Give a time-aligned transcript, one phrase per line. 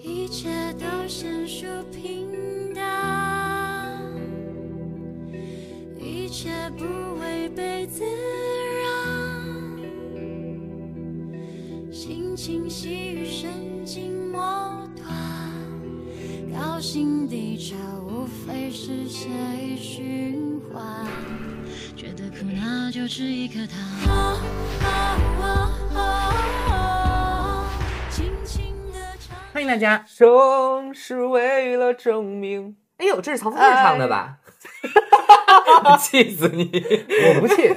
[0.00, 4.00] 一切都显出平淡，
[5.98, 6.84] 一切不
[7.20, 8.04] 违背自
[8.84, 8.86] 然，
[11.92, 13.50] 心情细雨神
[13.84, 15.08] 经末端，
[16.52, 17.76] 高兴低潮
[18.06, 19.28] 无非是血
[19.60, 21.06] 液循环，
[21.96, 24.38] 觉得苦那就吃一颗糖。
[29.58, 30.04] 欢迎大家。
[30.06, 32.76] 生是为了证明。
[32.98, 34.38] 哎呦，这是曹富贵唱的吧？
[35.98, 36.70] 气死你！
[36.70, 37.68] 我不气，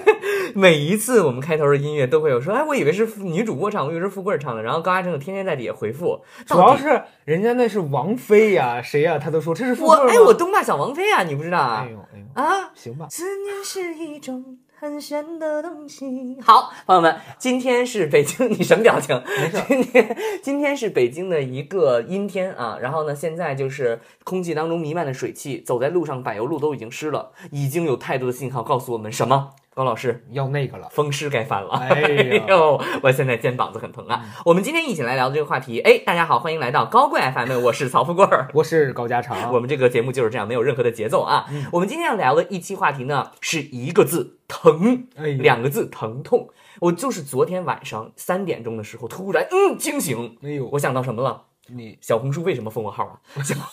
[0.54, 4.62] 每一次我们开头的音乐都会有说，哎，我以为是女主播唱，我以为是富贵唱的。
[4.62, 9.18] 然后高嘉诚就天天在底下回复，主要是人家那是王菲呀，谁呀？
[9.18, 11.84] 他都说这是富我哎，贵吗我东大小王菲啊，你不知道啊？
[11.84, 16.36] 哎呦哎呦，啊，行吧，思念是一种很玄的东西。
[16.42, 19.22] 好，朋友们，今天是北京，你什么表情？
[19.68, 29.52] 今天今天是北京的一个阴天啊，然后呢，现在就是空气当中弥漫的水汽，走在路上柏油路都已经湿了，已经有太多的信号告诉我们什么？
[29.74, 30.90] 高老师，要那个了。
[30.92, 31.76] 风湿该犯了。
[31.76, 34.22] 哎呀 呦，我现在肩膀子很疼啊。
[34.44, 38.50] 我们今天一起来聊的这个话题，哎，大家好，欢迎来到高贵 FM，我是曹富贵儿。
[38.54, 41.46] 我是高家常， 我们这个节目就是这样，没有任何的节奏啊。
[41.50, 46.50] 嗯我们今天要聊的一期话题呢，是一个字疼，哎两个字疼痛。
[46.82, 51.44] 我就是昨天晚上三点钟的时候，突然嗯惊醒，哎呦我想到什么了？
[51.76, 53.16] 你，小红书为什么封我号啊？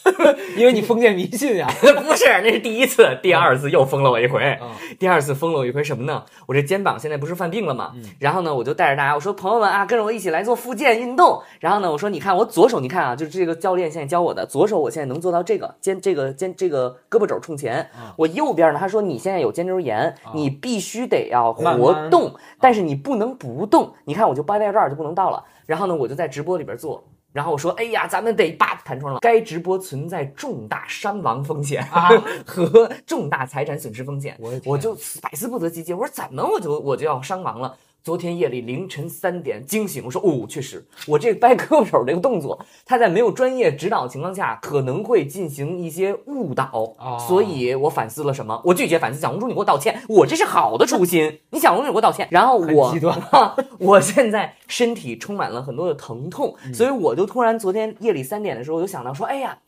[0.57, 1.69] 因为你封建迷信呀。
[1.81, 4.43] 不是，那是第一次，第二次又封了我一回。
[4.55, 6.25] 啊，第二次封了我一回什么呢？
[6.47, 7.93] 我这肩膀现在不是犯病了吗？
[7.97, 11.43] 嗯然后呢，我就带着大家，我说朋友们啊，跟着我一起来做复健运动。
[11.61, 17.91] 然后呢，我说你看我左手，你看啊，就是这个教练现在教我的，左手我现在能做到这个肩这个肩这个胳膊肘冲前。
[17.95, 23.95] 啊我右边呢，他说你现在有肩周炎，你必须得要慢慢活动，但是你不能不动。
[24.05, 25.45] 你看我就掰在这儿就不能到了。
[25.67, 27.05] 然后呢，我就在直播里边做。
[27.39, 29.21] 然后我说：“哎呀，咱们得叭弹窗了。
[29.21, 32.09] 该直播存在重大伤亡风险啊
[32.45, 34.37] 和重大财产损失风险。
[34.65, 35.95] 我就百思不得其解。
[35.95, 37.77] 我说怎么我就我就要伤亡了？
[38.03, 48.63] 昨天夜里凌晨三点惊醒，我说哦，确实，我这掰胳膊肘这个动作，他在没有专业指导情况下，可能会进行一些误导，哦所以我反思了什么？
[48.65, 49.21] 我拒绝反思。
[49.21, 51.41] 小红书，你给我道歉，我这是好的初心。
[51.51, 52.27] 你小红书，你给我道歉。
[52.31, 52.95] 然后我
[53.79, 59.59] 我现在身体充满了很多的疼痛，嗯所以我就突然昨天夜里三点的时候，我就想到说，哎呀，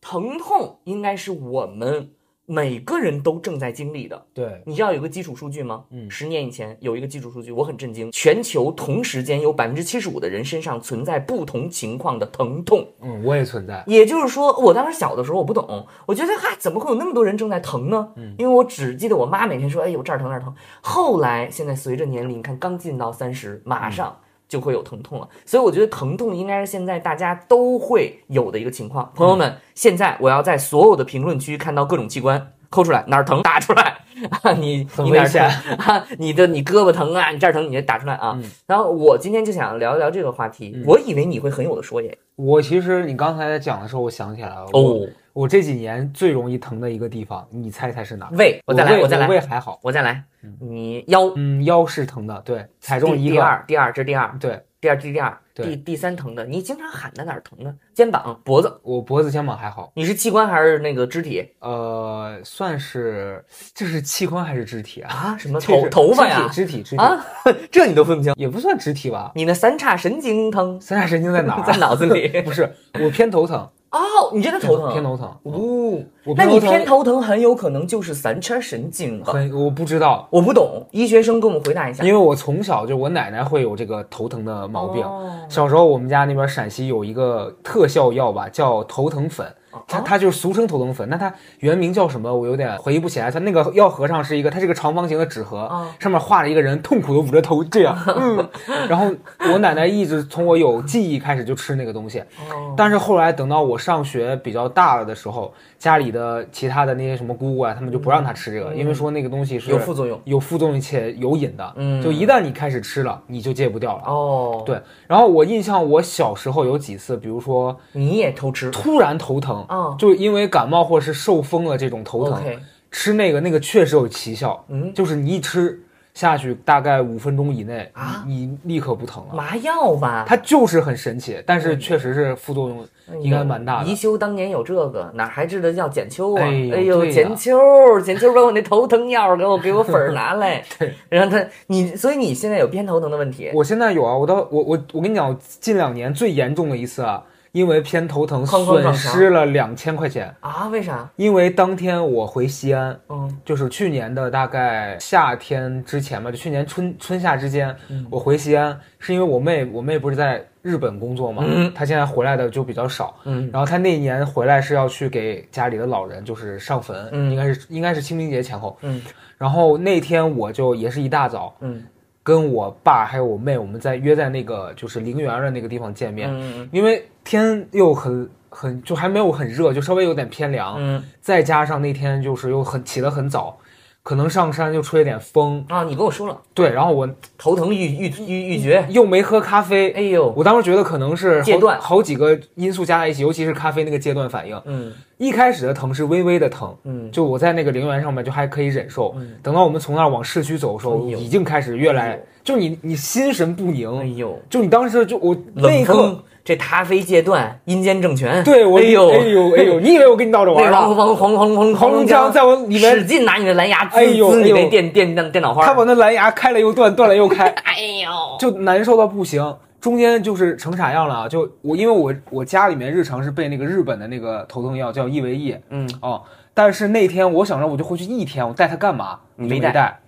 [0.00, 2.10] 疼痛应该是我们
[2.50, 4.20] 每个人都正在经历的。
[4.34, 5.84] 对，你知道有个基础数据吗？
[5.92, 12.84] 嗯十年以前有一个基础数据，我很震惊，全球同时间有百分之七十五的人身上存在不同情况的疼痛。
[13.02, 13.84] 嗯，我也存在。
[13.86, 18.08] 也就是说，我当时小的时候我不懂，我觉得哈怎么会有那么多人正在疼呢？
[18.16, 20.52] 嗯因为我只记得我妈每天说，哎呦这儿疼那儿疼。
[20.80, 24.18] 后来现在随着年龄，你看刚进到三十，马上
[24.50, 25.26] 就会有疼痛了。
[25.46, 29.10] 所以我觉得疼痛应该是现在大家都会有的一个情况。
[29.14, 32.52] 朋友们，现在我要在所有的评论区看到各种器官。
[32.70, 33.98] 抠出来哪儿疼打出来，
[34.42, 35.42] 啊、你很你哪儿疼
[35.76, 36.06] 啊？
[36.18, 38.32] 你的你胳膊疼啊，你这儿疼，你就打出来啊。
[38.36, 42.16] 嗯然后我今天就想聊一聊这个话题，我以为你会很有的说耶。
[42.36, 44.66] 我其实你刚才在讲的时候，我想起来了。
[44.72, 45.00] 哦，
[45.32, 48.32] 我这几年最容易疼的一个地方，你猜猜是哪儿？
[48.36, 49.78] 胃，我再来，我再来，胃还好。
[49.82, 50.22] 我再来，
[50.60, 53.30] 你腰嗯，腰是疼的，对，踩中一个。
[53.30, 57.74] 第第二，第二，这是第二，对第二，第第二，对第第三疼的，你经常喊的哪儿疼呢？
[57.94, 59.92] 肩膀、脖子，我脖子、肩膀还好。
[59.94, 65.12] 你是器官还是那个肢体呃，算是这是器官还是肢体啊？
[65.12, 65.36] 啊？
[65.38, 66.48] 什么头头发呀？
[66.50, 67.24] 肢体，肢体，啊，
[67.70, 68.32] 这你都分不清？
[68.36, 69.30] 也不算肢体吧？
[69.34, 71.64] 你那三叉神经疼三叉神经在哪儿啊？
[71.70, 73.98] 在脑子里 不是，我偏头疼，哦，
[74.32, 74.92] 你真的头疼？
[74.92, 75.26] 偏头疼。
[75.42, 75.98] 哦，
[76.36, 79.32] 那你偏偏头疼很有可能就是三叉神经吧？
[79.32, 82.04] 很，我不知道，我不懂，医学生给我们回答一下。
[82.04, 85.02] 因为我从小就我奶奶会有这个头疼的毛病。
[85.02, 89.52] 哦小时候我们家那边陕西有一个特效药吧，叫头疼粉。
[89.70, 92.32] 哦它它就是俗称头疼粉，那它原名叫什么？
[92.34, 93.30] 我有点回忆不起来。
[93.30, 98.48] 它那个药盒上是一个，它是个长方形的纸盒，哦上面画了一个人痛苦的捂着头这样， 嗯。
[98.88, 99.10] 然后
[99.52, 110.20] 我奶奶一直从我有记忆开始就吃那个东西，哦但是后来等到我上学比较大了的时候，家里的其他的那些什么姑姑啊，他们就不让他吃这个，因为说那个东西是嗯有副作用。
[110.24, 112.02] 有副作用且有瘾的，嗯。
[112.02, 114.02] 就一旦你开始吃了，你就戒不掉了。
[114.04, 114.78] 哦，，对，
[115.08, 118.70] 然后我印象我小时候有几次，比如说你也偷吃？
[118.70, 122.42] 突然头疼，哦就因为感冒或是受风了这种头疼
[122.90, 124.92] 吃那个那个确实有奇效，嗯。
[124.92, 125.80] 就是你一吃
[126.20, 129.34] 下去，大概五分钟以内啊你你立刻不疼了。
[129.34, 130.26] 麻药吧？
[130.28, 132.86] 它就是很神奇，但是确实是副作用
[133.22, 133.94] 应该蛮大的宜。
[133.94, 136.42] 修当年有这个，哪还知道叫剪秋啊？
[136.42, 140.62] 哎呦哎呦，对呀剪秋，剪秋把我那头疼药给我给我粉儿拿来。
[140.78, 143.50] 对，然后他你，所以你现在有偏头疼的问题。
[143.54, 147.22] 我现在有啊，我到我我我跟你讲，我近两年最严重的一次啊，
[147.52, 150.34] 因为偏头疼损失了两千块钱。
[150.40, 150.68] 啊？
[150.68, 151.10] 为啥？
[151.16, 153.38] 因为当天我回西安，嗯。
[153.44, 158.06] 就是去年的大概夏天之前吧，就去年春春夏之间，嗯。
[158.10, 161.72] 我回西安是因为我妹，我妹不是在日本工作嘛，嗯。
[161.74, 163.50] 她现在回来的就比较少，嗯。
[163.52, 167.30] 然后她那一年回来是要去给家里的老人就是上坟，嗯。
[167.30, 169.02] 应该是应该是清明节前后，嗯。
[169.36, 171.82] 然后那天我就也是一大早嗯
[172.22, 176.68] 跟我爸还有我妹，我们在约在那个就是陵园的那个地方见面，嗯。
[176.70, 181.02] 因为天又很很就还没有很热，就稍微有点偏凉，嗯。
[181.20, 183.58] 再加上那天就是又很起得很早，
[184.02, 188.84] 可能上山就吹了点风，啊，你跟我说了，对，然后我头疼欲欲欲欲绝。
[188.88, 194.60] 又没喝咖啡，哎呦，我当时觉得可能是好戒断好几个因素加在一起，尤其是咖啡那个戒断反应。
[194.64, 208.42] 嗯一开始的疼是微微的疼，嗯就我在那个陵园上面就还可以忍受，嗯等到我们从那儿往市区走的时候，哎已经开始越来哎，就你你心神不宁，哎呦，就你当时就我那冷一刻，风，这咖啡戒断，阴间政权。
[208.44, 210.88] 对我哎呦哎呦 哎呦，你以为我跟你闹着玩那儿呢？
[210.88, 215.64] 王黄黄黄黄黄龙江在我里面使劲拿你的蓝牙滋哎呦滋你那电电电电脑花。
[215.64, 219.56] 他把那蓝牙开了又断，断了又开， 哎呦，就难受到不行。
[219.80, 221.28] 中间就是成啥样了啊？
[221.28, 226.22] 就我因为我我家里面日常是备那个日本的那个头疼药叫益维益嗯哦，
[226.52, 229.18] 但是那天我想着我就回去一天，我带它干嘛？
[229.36, 230.00] 你没带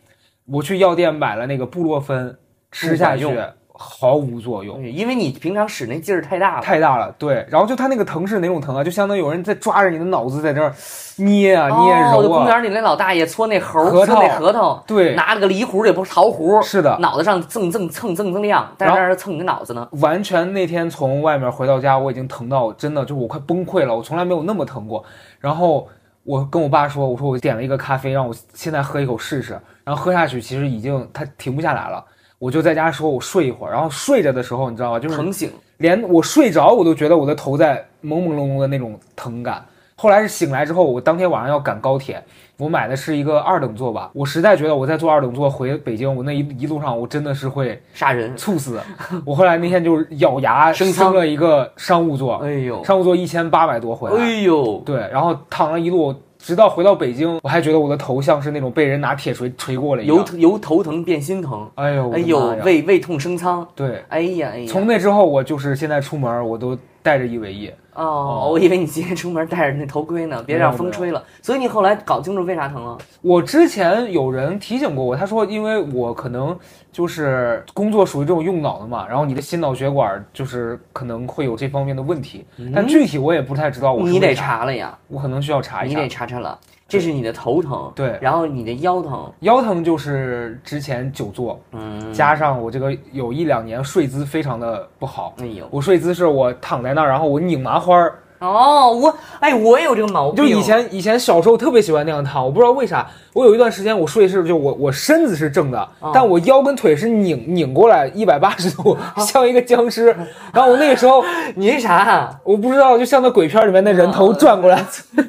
[0.46, 2.36] 我去药店买了那个布洛芬，
[2.70, 3.26] 吃下去
[3.74, 4.82] 毫无作用。
[4.86, 6.62] 因为你平常使那劲儿太大了。
[6.62, 8.84] 太大了，对，然后就它那个疼是哪种疼啊？
[8.84, 10.72] 就相当于有人在抓着你的脑子在这儿
[11.16, 19.88] 捏啊捏哦，我的揉啊，公园里那老大爷搓那猴儿，搓那核桃，对拿了个梨核也不是桃核，是的脑袋上蹭蹭蹭蹭蹭亮，但是然后那儿蹭你的脑子呢。
[20.00, 25.04] 完全那天从外面回到家，我已经疼到真的就我快崩溃了，我从来没有那么疼过。
[25.38, 25.88] 然后
[26.24, 29.58] 我跟我爸说，我说我点了一个咖啡，让我现在喝一口试试。
[29.84, 32.04] 然后喝下去，其实已经它停不下来了。
[32.42, 33.72] 我就在家说，我睡一会儿。
[33.72, 39.64] 然后睡着的时候，你知道吧，就是疼醒，连我睡着我都觉得我的头在朦朦胧胧的那种疼感。
[39.94, 42.20] 后来是醒来之后，我当天晚上要赶高铁，
[42.56, 44.10] 我买的是一个二等座吧。
[44.12, 48.36] 我实在觉得我在坐二等座回北京，我那一一路上我真的是会杀人。
[48.36, 48.80] 猝死。
[49.24, 56.12] 我后来那天就是咬牙升了一个商务座，哎呦，商务座一千八百多回来，哎呦，对，然后躺了一路，
[56.42, 60.16] 直到回到北京，我还觉得我的头像是那种被人拿铁锤锤过了一样。
[60.16, 64.66] 由由头疼变心疼，哎呦，我哎呦胃胃痛升仓，对，哎呀哎呀。
[64.68, 67.70] 从那之后我就是现在出门我都带着一维 E。
[67.94, 71.22] 哦，我以为你今天出门戴着那头盔呢， 别让风吹了。
[71.42, 72.96] 所以你后来搞清楚为啥疼了？
[73.20, 76.58] 我之前有人提醒过我，他说因为我可能
[76.90, 82.44] 就是工作属于这种用脑的嘛，然后你的心脑血管就是可能会有这方面的问题，
[82.74, 86.08] 但具体我也不太知道我是你得，查了呀，我可能需要查一下你得。
[86.08, 86.58] 查查了。
[86.92, 88.18] 这是你的头疼，对。
[88.20, 95.34] 然后你的腰疼，腰疼就是之前久坐，嗯，加上我这个有一两年睡姿非常的不好。
[95.38, 103.08] 哎呦，我睡姿是我躺在那儿，然后我拧麻花儿，哦，我哎，我也有这个毛病，就以前以前小时候特别喜欢那样躺，我不知道为啥。
[103.32, 110.14] 我有一段时间我睡是就我我身子是正的，哦但我腰跟腿是拧拧过来一百八十度， 像一个僵尸。
[110.52, 111.24] 然后我那个时候
[111.56, 112.28] 你是啥？
[112.44, 114.84] 我不知道，就像那鬼片里面那人哦头转过来。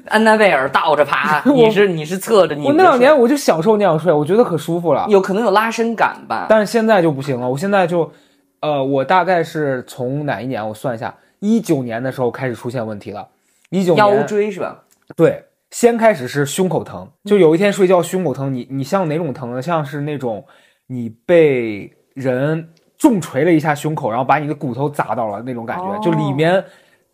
[0.10, 5.06] 安娜贝尔倒着爬， 你是你是侧着，你我那两年我就享受那样睡，我觉得可舒服了。
[5.08, 6.48] 有可能有拉伸感吧？
[6.50, 8.12] 但是现在就不行了，我现在就，
[8.60, 10.68] 呃，我大概是从哪一年？
[10.68, 11.14] 我算一下，
[11.44, 13.28] 一九年的时候开始出现问题了。
[13.70, 14.82] 一九腰椎是吧？
[15.14, 19.62] 对，先开始是胸口疼，就有一天睡觉胸口疼，你你像哪种疼呢？
[19.62, 20.46] 像是那种
[20.88, 26.64] 你被人重锤了一下胸口，然后把你的骨头砸到了那种感觉，哦就里面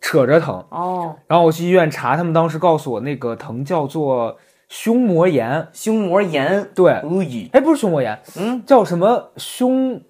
[0.00, 0.64] 扯着疼。
[0.68, 5.66] 哦，然后我去医院查，他们当时告诉我那个疼叫做胸膜炎。
[5.72, 6.92] 胸膜炎，对，
[7.52, 10.00] 哎，不是胸膜炎，嗯，叫什么胸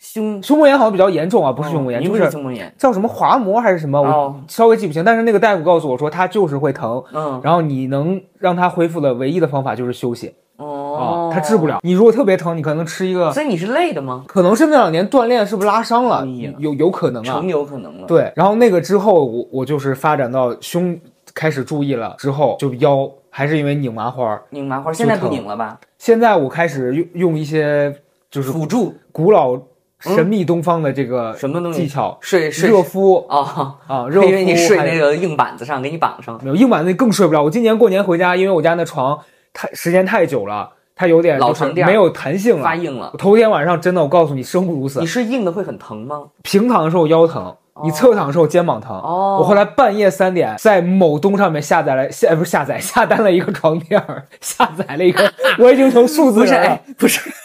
[0.00, 5.04] 胸胸膜炎好像比较严重啊，不是胸膜炎，就是胸膜炎，叫什么滑膜还是什么，哦我稍微记不清。
[5.04, 11.66] 但是那个大夫告诉我说，它就是会疼，嗯，然后你能让它恢复的唯一的方法就是休息哦啊，，它治不。
[11.66, 11.80] 了。
[11.82, 14.24] 你如果特别疼，你可能吃一个，所以你是累的吗？
[14.26, 16.26] 可能是那两年锻炼是不是拉伤了
[16.58, 17.46] 有有可能啊成。
[17.46, 20.98] 有可能了。，对，然后那个之后，我我就是发展到胸
[21.34, 24.40] 开始注意了之后，就腰还是因为拧麻花。
[24.48, 25.78] 拧麻花，现在不拧了吧？
[25.98, 27.94] 现在我开始用用一些
[28.30, 29.58] 就是辅助古老
[30.00, 37.42] 神秘东方的这个什么东西技巧，睡睡热敷啊，啊， 热敷以为你睡那个硬板子上，给你绑上，没有硬板子更睡不了。
[37.42, 39.18] 我今年过年回家，因为我家那床
[39.52, 42.62] 太时间太久了，它有点老床垫没有弹性了。
[42.62, 43.12] 发硬了。
[43.18, 45.06] 头天晚上真的，我告诉你，生不如死你。
[45.06, 46.24] 睡硬的会很疼吗？
[46.42, 47.54] 平躺的时候腰疼，
[47.84, 48.96] 你侧躺的时候肩膀疼。
[48.96, 57.20] 哦我后来半夜三点在某东上面下载了下不是下载下单了一个床垫儿，下载了一个， 我已经成数字不是，人了哎。，不是。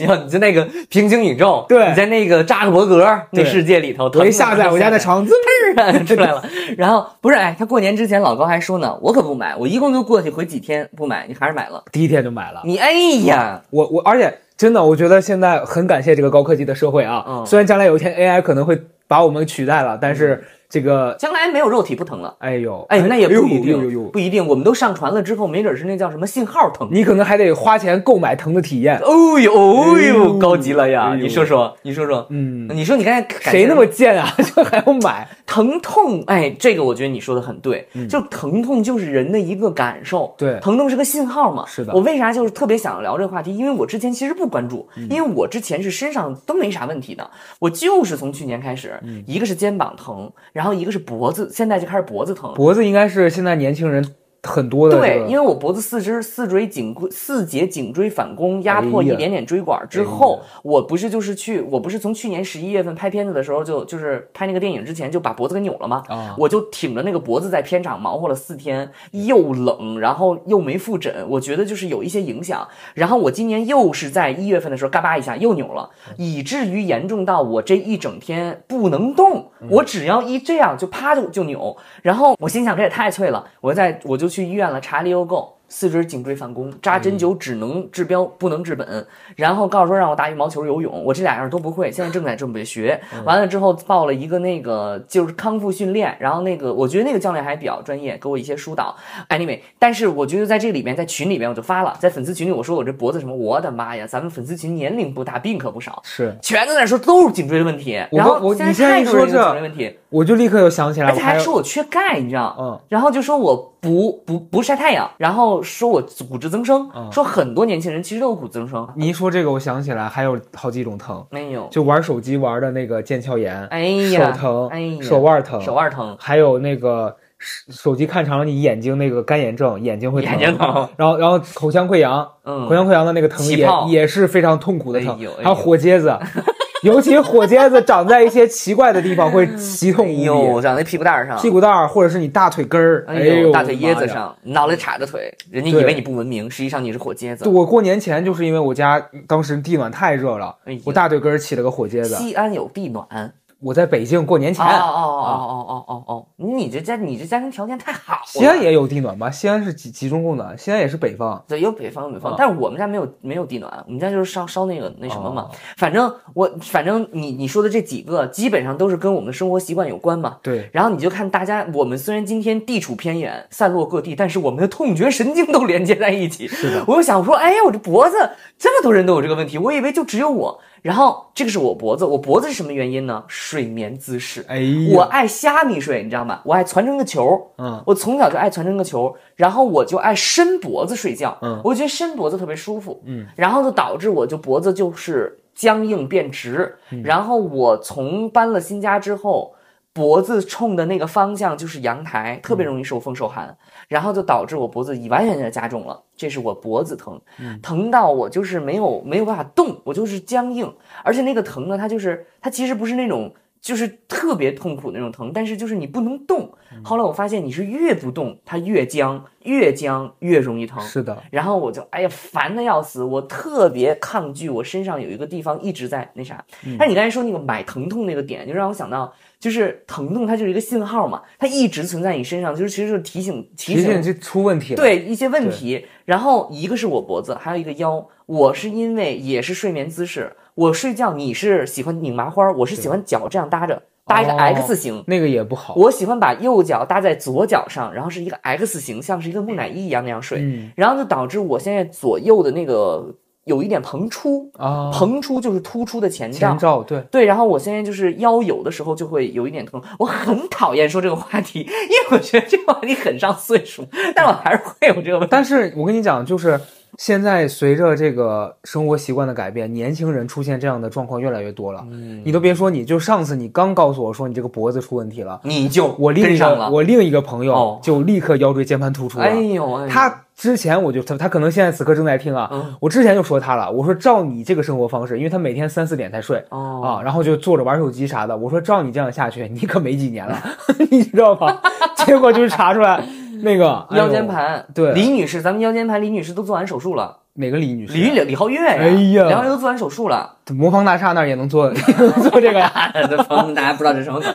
[0.00, 5.32] 你看，你在那个平行宇宙，对你在那个扎克伯格那世界里头，我一下载我家的 床，滋
[5.76, 6.42] 啊出来了。
[6.76, 11.82] 然后不是，哎，他过年之前老高还说呢，我可不买，我一共就过去回几天不买，你还是买了。
[11.92, 12.62] 第一天就买了。
[12.64, 12.90] 你哎
[13.26, 17.24] 呀，我我而且真的，我觉得现在很感谢这个高科技的社会啊。
[17.28, 18.76] 嗯虽然将来有一天 AI 可能会
[19.08, 22.34] 把我们取代了，但是这个，将来没有肉体不疼了。
[22.38, 24.46] 哎呦，哎，那也不一定，不一定。
[24.46, 26.88] 我们都上传了之后，没准是那叫什么信号疼。
[26.90, 28.98] 你可能还得花钱购买疼的体验。
[28.98, 31.10] 哦呦哦哎呦呦，高级了呀！
[31.12, 34.32] 哎你说说，你说说，嗯，你说你刚才谁那么贱啊？
[34.54, 35.28] 就还要买？
[35.46, 36.22] 疼痛？
[36.26, 41.64] 哎，这个我觉得你说的很对，就疼痛就是人的一个感受，嗯对疼痛是个信号嘛。
[41.66, 43.56] 是的我为啥就是特别想聊这个话题？
[43.56, 47.28] 因为我之前其实不关注，嗯因为我之前是身上都没啥问题的，
[47.60, 52.54] 我就是从去年开始，嗯一个是肩膀疼，然后一个是脖子，现在就开始脖子疼。
[52.54, 54.02] 脖子应该是现在年轻人
[54.46, 66.02] 很多的、这对，因为我脖子四肢四椎颈椎四节颈椎反弓压迫一点点椎管之后，我不是就是去，我不是从去年十一月份拍片子的时候就就是拍那个电影之前就把脖子给扭了吗？
[66.08, 72.66] 啊我就挺着那个脖子在片场忙活了四天，又冷，然后又没复诊，我觉得就是有一些影响。
[72.94, 81.76] 然后我今年又是在一月份的时候嘎巴一下又扭了，以至于严重到我这一整天不能动，我只要一这样就啪就就扭。
[82.02, 85.52] 然后我心想这也太脆了，我在我就去医院了，查了又够。
[85.68, 93.00] 四肢颈椎反弓，扎针灸只能治标不能治本，然后告诉说让我打羽毛球、游泳，我这俩样都不会，现在正在准备学。
[93.24, 98.94] 完了之后报了一个那个就是康复训练，然后那个我觉得那个教练还比较专业，给我一些疏导。
[99.28, 108.00] Anyway，但是我觉得在这里面，在群里面我就发了，在粉丝群里我说我这脖子什么，我的妈呀，咱们粉丝群年龄不大，病可不少，是，全都在那说都是颈椎的问题。
[108.12, 112.56] 然后我现在你现在一太多人有说这颈椎问题，我就立刻又想起来，而且还说我缺钙，你知道？
[112.56, 118.86] 嗯，然后就说我不不不晒太阳，然后说我骨质增生，嗯说很多年轻人其实都有骨质增生。
[118.96, 136.18] 你一说这个，我想起来还有好几种疼，没有，就玩手机玩的那个腱鞘炎，哎呀，手疼，哎呀，手腕疼，手腕疼，还有那个手手机看长了，你眼睛那个干眼症，眼睛会疼，眼睛疼，然后然后口腔溃疡，嗯口腔溃疡的那个疼也也是非常痛苦的疼哎哎，还有火疖子，
[136.86, 144.06] 尤其火疖子长在一些奇怪的地方会奇痛哎无呦，比，长在屁股蛋儿上，屁股蛋儿或者是你大腿根儿，哎呦，大腿椰子。
[144.06, 147.48] 上，脑袋插着腿，人家以为你不文明，实际上你是火疖子，。
[147.48, 152.14] 我过年前就是因为我家当时地暖太热了哎，我大腿根儿起了个火疖子。
[152.14, 158.20] 西安有地暖，哦我在北京过年前哦，哦哦哦哦哦哦，你这家你这家庭条件太好了。
[158.26, 159.30] 西安也有地暖吧？
[159.30, 161.42] 西安是集集中供暖，西安也是北方。
[161.48, 165.42] 对，有北方有北方，啊但是我们家没有没有地暖，我们家就是烧烧那个那什么嘛。
[165.42, 170.36] 哦反正我反正你你说的这几个基本上都是跟我们的生活习惯有关嘛。
[170.42, 176.46] 对，然后你就看大家，我们虽然今天地处偏远，散落各地，但是我们的痛觉神经都连接在一起。
[176.46, 178.16] 是的，我就想说，哎呀，我这脖子
[178.58, 180.60] 这么多人都有这个问题，我以为就只有我。
[180.86, 183.24] 然后这个是我脖子，我脖子是什么原因呢？
[183.26, 184.46] 睡眠姿势。
[184.46, 184.62] 哎，
[184.94, 186.40] 我爱虾米睡，你知道吗？
[186.44, 187.82] 我爱攒成个球，嗯。
[187.84, 191.60] 我从小就爱攒成个球，然后我就爱伸脖子睡觉，嗯。
[191.64, 197.02] 我觉得伸脖子特别舒服，嗯，然后就导致我就脖子就是僵硬变直，嗯。
[197.02, 199.55] 然后我从搬了新家之后，
[199.96, 203.56] 脖子冲的那个方向就是阳台，特别容易受风受寒，
[203.88, 210.70] 然后就导致我脖子已完全的加重了，这是我脖子疼，嗯疼到我就是没有没有办法动，我就是僵硬，
[211.02, 213.32] 而且那个疼呢，它就是它其实不是那种。
[213.66, 216.52] 就是特别痛苦那种疼，但是就是你不能动。
[216.72, 220.80] 嗯后来我发现你是越不动，它越僵，越僵越容易疼。
[220.82, 226.44] 是的，然后我就哎呀烦的要死，我特别抗拒我身上有一个地方一直在那啥。
[226.64, 235.84] 嗯但你刚才说那个买疼痛那个点，就让我想到，就是疼痛它就是一个信号嘛，它一直存在你身上，就是其实就是提醒提醒就出问题了。，对一些问题。
[236.04, 238.06] 然后一个是我脖子，还有一个腰。
[238.26, 245.04] 我是因为也是睡眠姿势，我睡觉你是喜欢拧麻花，我是喜欢脚这样搭着，搭一个哦 X 型。
[245.06, 245.74] 那个也不好。
[245.76, 256.56] 我喜欢把右脚搭在左脚上，然后是一个 X 型，像是一个木乃伊一样那样睡，嗯然后就导致我现在左右的那个有一点膨出，啊，膨出就是突出的前前兆。
[256.56, 265.28] 兆对，对，然后我现在就是腰有的时候就会有一点疼，我很讨厌说这个话题， 因为我觉得这个话题很上岁数，但我还是会有这个问题。
[265.30, 266.58] 但是我跟你讲，就是
[266.98, 271.84] 现在随着这个生活习惯的改变，年轻人出现这样的状况越来越多了。
[271.90, 279.24] 嗯你都别说，你就上次你刚告诉我说你这个脖子出问题了，你就我另一个我另一个朋友哦就立刻腰椎间盘突出了。
[279.24, 286.42] 哎呦，他之前我就他他可能现在此刻正在听啊，嗯我之前就说他了，我说照你这个生活方式，因为他每天三四点才睡。
[286.48, 288.36] 哦啊，然后就坐着玩手机啥的。
[288.36, 290.38] 我说照你这样下去，你可没几年了，
[290.90, 291.60] 你知道吧？
[292.06, 293.04] 结果就是查出来
[293.42, 294.92] 那个腰间盘，对。
[294.92, 297.92] 李女士，咱们腰间盘李女士都做完手术了，哪个李女士？
[297.94, 300.32] 李李李皓月呀，哎呀李皓月都做完手术了。
[300.54, 301.68] 魔方大厦那儿也能做
[302.30, 302.70] 做这个呀？
[302.94, 304.32] 大家不知道这是什么梗？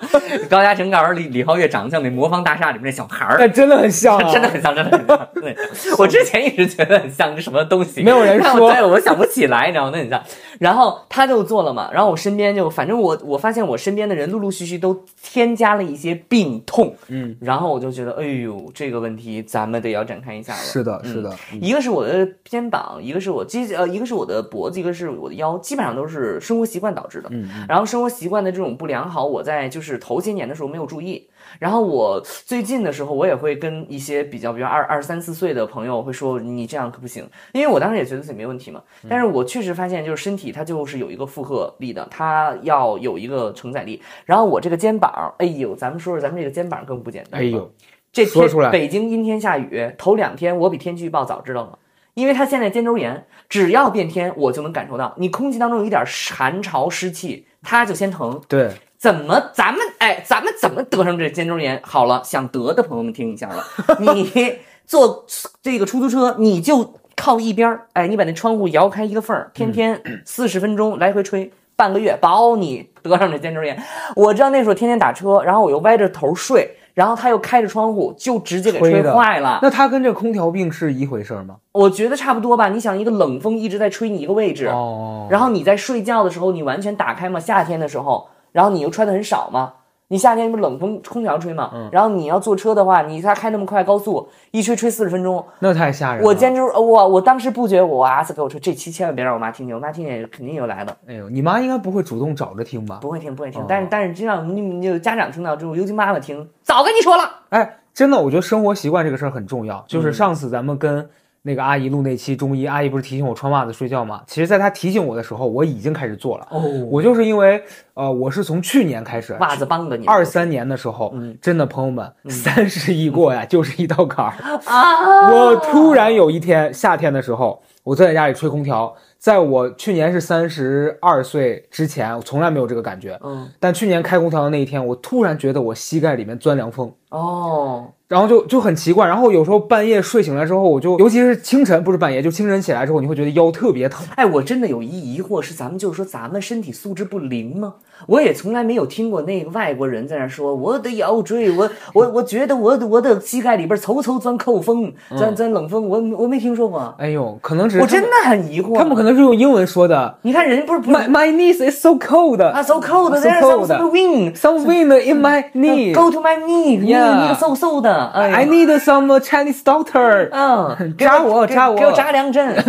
[0.50, 3.38] 高嘉诚告诉李李皓月长得像那魔方大厦里面那小孩儿。
[3.40, 5.28] 但真的很像啊， 真的很像，真的很像。
[5.36, 5.56] 对，
[5.98, 9.92] 我之前一直觉得很像个什么东西，没有人说对，我想不起来，你知道吗？
[9.94, 10.22] 那很像。
[10.60, 20.60] 然后他就做了嘛，然后我身边就反正我我发现我身边的人陆陆续续都添加了一些病痛，嗯，然后我就觉得，哎呦，这个问题咱们得要展开一下了。
[20.60, 27.30] 是的，嗯是的，一个是我的肩膀，一个是我基呃，一个是我的脖子，一个是我的腰，基本上都是生活习惯导致的。
[27.32, 31.30] 嗯然后生活习惯的这种不良好，我在就是头些年的时候没有注意。
[31.60, 37.28] 然后我最近的时候，我也会跟一些比较，比如二二三四岁的朋友会说，你这样可不行。
[37.54, 44.02] 因为我当时也觉得自己没问题嘛，但是我确实发现，就是身体它就是有一个负荷力的，它要有一个承载力。
[44.26, 47.42] 然后我这个肩膀，哎呦，咱们说说咱们这个肩膀更不简单。
[47.42, 47.70] 哎呦，
[48.14, 48.26] 这
[48.72, 51.80] 北京阴天下雨，头两天我比天气预报早知道了，
[52.14, 56.04] 因为它现在肩周炎，只要变天我就能感受到，你空气当中有一点
[56.34, 58.42] 寒潮湿气，它就先疼。
[58.48, 61.80] 对，怎么咱们哎，咱们怎么得上这肩周炎？
[61.84, 63.64] 好了，想得的朋友们听一下了，
[64.00, 65.26] 你坐
[65.62, 71.52] 这个出租车，你就靠一边儿，哎，你把那窗户摇开一个缝儿，天天四十分钟来回吹。
[71.74, 73.82] 半个月保你得上这肩周炎，
[74.16, 79.60] 我知道那时候天天打车，然后我又歪着头睡，然后他又开着窗户，就直接给吹坏了。
[79.62, 81.56] 那他跟这空调病是一回事吗？
[81.72, 82.70] 我觉得差不多吧。
[82.70, 89.74] 你想，一个冷风一直在吹你一个位置，哦，然后你在睡觉的时候，你完全打开嘛，夏天的时候，然后你又穿的很少嘛，
[90.12, 96.28] 你夏天不是冷风空调吹嘛，然后你要坐车的话，你他开那么快高速，一吹吹四十分钟，那太吓人了。
[96.28, 103.00] 我简直我我当时不觉得我哇塞给我说，这期千万别让我妈听见，我妈听见肯定又来了，哎呦，你妈应该不会主动找着听吧？
[103.02, 109.78] 不会听不会听哦，但是但是真让你你有家长听到之后，尤其妈妈听，早跟你说了，哎，真的，我觉得生活习惯这个事儿很重要。
[109.78, 111.10] 嗯就是上次咱们跟
[111.44, 114.22] 那个阿姨录那期中医，阿姨不是提醒我穿袜子睡觉吗？
[114.28, 116.48] 其实，在她提醒我的时候，我已经开始做了。
[116.52, 117.64] 哦，我就是因为，
[117.96, 124.34] 呃，我是从去年开始，袜子帮的你二三年的时候，嗯真的朋友们，三十一过呀，就是一道坎儿。
[124.66, 133.20] 啊，我突然有一天夏天的时候，我坐在家里吹空调，在我去年是三十二岁之前，我从来没有这个感觉。
[133.24, 139.08] 嗯但去年开空调的那一天，我突然觉得我膝盖里面钻凉风，哦，然后就就很奇怪。
[139.08, 144.06] 然后有时候半夜睡醒来之后，我就尤其是清晨，不是半夜，就清晨起来之后，你会觉得腰特别疼。
[144.16, 147.76] 哎，我真的有一疑惑，是咱们就是说咱们身体素质不灵吗？
[148.08, 158.78] 我也从来没有听过那个外国人在那说我的腰椎，我我我觉得我的我的膝盖里边嗖嗖钻扣风，钻钻冷风，我我没听说过，哎呦，可能我真的很疑惑。
[158.78, 160.18] 他们可能是用英文说的。
[160.24, 162.44] 你看人家不是不是 My my knees is so cold.
[162.44, 163.68] 啊，so cold, So there's cold.
[163.68, 164.36] some wind.
[164.36, 165.94] Some wind in my knee.
[165.94, 170.30] Go to my knee，你 Yeah 你个嗖嗖的，哎 I need some Chinese doctor.
[170.32, 172.56] 嗯，给扎我给扎我给我扎两针。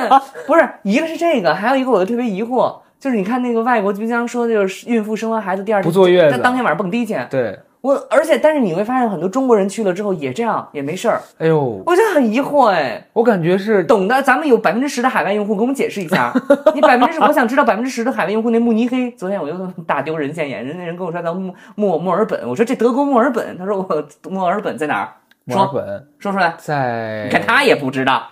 [0.46, 7.16] 不是，一个是这个，还有一个我就特别疑惑，就是你看那个外国经常说，就是孕妇生完孩子第二天不坐月子在当天晚上蹦迪去。
[7.30, 13.02] 对，我而且但是你会发现很多中国人去了之后也这样，也没事儿，哎呦，我就很疑惑哎。
[13.14, 16.32] 我感觉是懂的，咱们有百分之十的海外用户，给我们解释一下。
[16.74, 19.10] 你百分之十，我想知道百分之十的海外用户那慕尼黑。
[19.12, 25.08] 昨天我又大丢人现眼，人家人跟我说到墨墨墨尔本，我说这德国墨尔本，他说我墨尔本在哪儿？
[25.48, 26.54] 说墨尔本说出来。
[26.58, 28.28] 在，你看他也不知道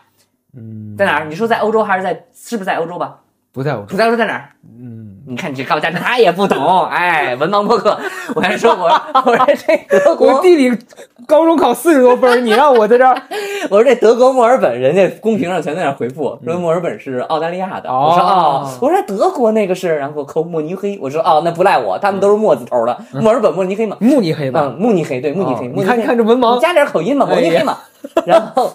[0.54, 1.24] 嗯，在哪儿？
[1.24, 2.24] 你说在欧洲还是在？
[2.34, 3.18] 是不是在欧洲吧？
[3.52, 4.50] 不在欧洲，不在欧洲在哪儿？
[4.78, 7.99] 嗯，你看你这高家长他也不懂，哎，文盲播客。
[8.35, 8.85] 我还说我
[9.27, 10.79] 我说这德我国，地理
[11.27, 13.14] 高中考四十多分儿，你让我在这儿，
[13.69, 17.91] 我说这德国墨尔本，人家公屏上全在那回复说墨尔本是澳大利亚的。
[17.91, 20.99] 我说哦哦，我说德国那个是，然后给我扣慕尼黑。
[21.03, 23.99] 我说哦，那不赖我，他们都是墨字头的，墨尔本、慕尼黑嘛。
[24.01, 24.62] 慕尼黑吧？
[24.64, 27.77] 嗯，慕尼黑对慕尼黑，你看你看这文盲你加点口音嘛，慕尼黑嘛。
[28.25, 28.73] 然后，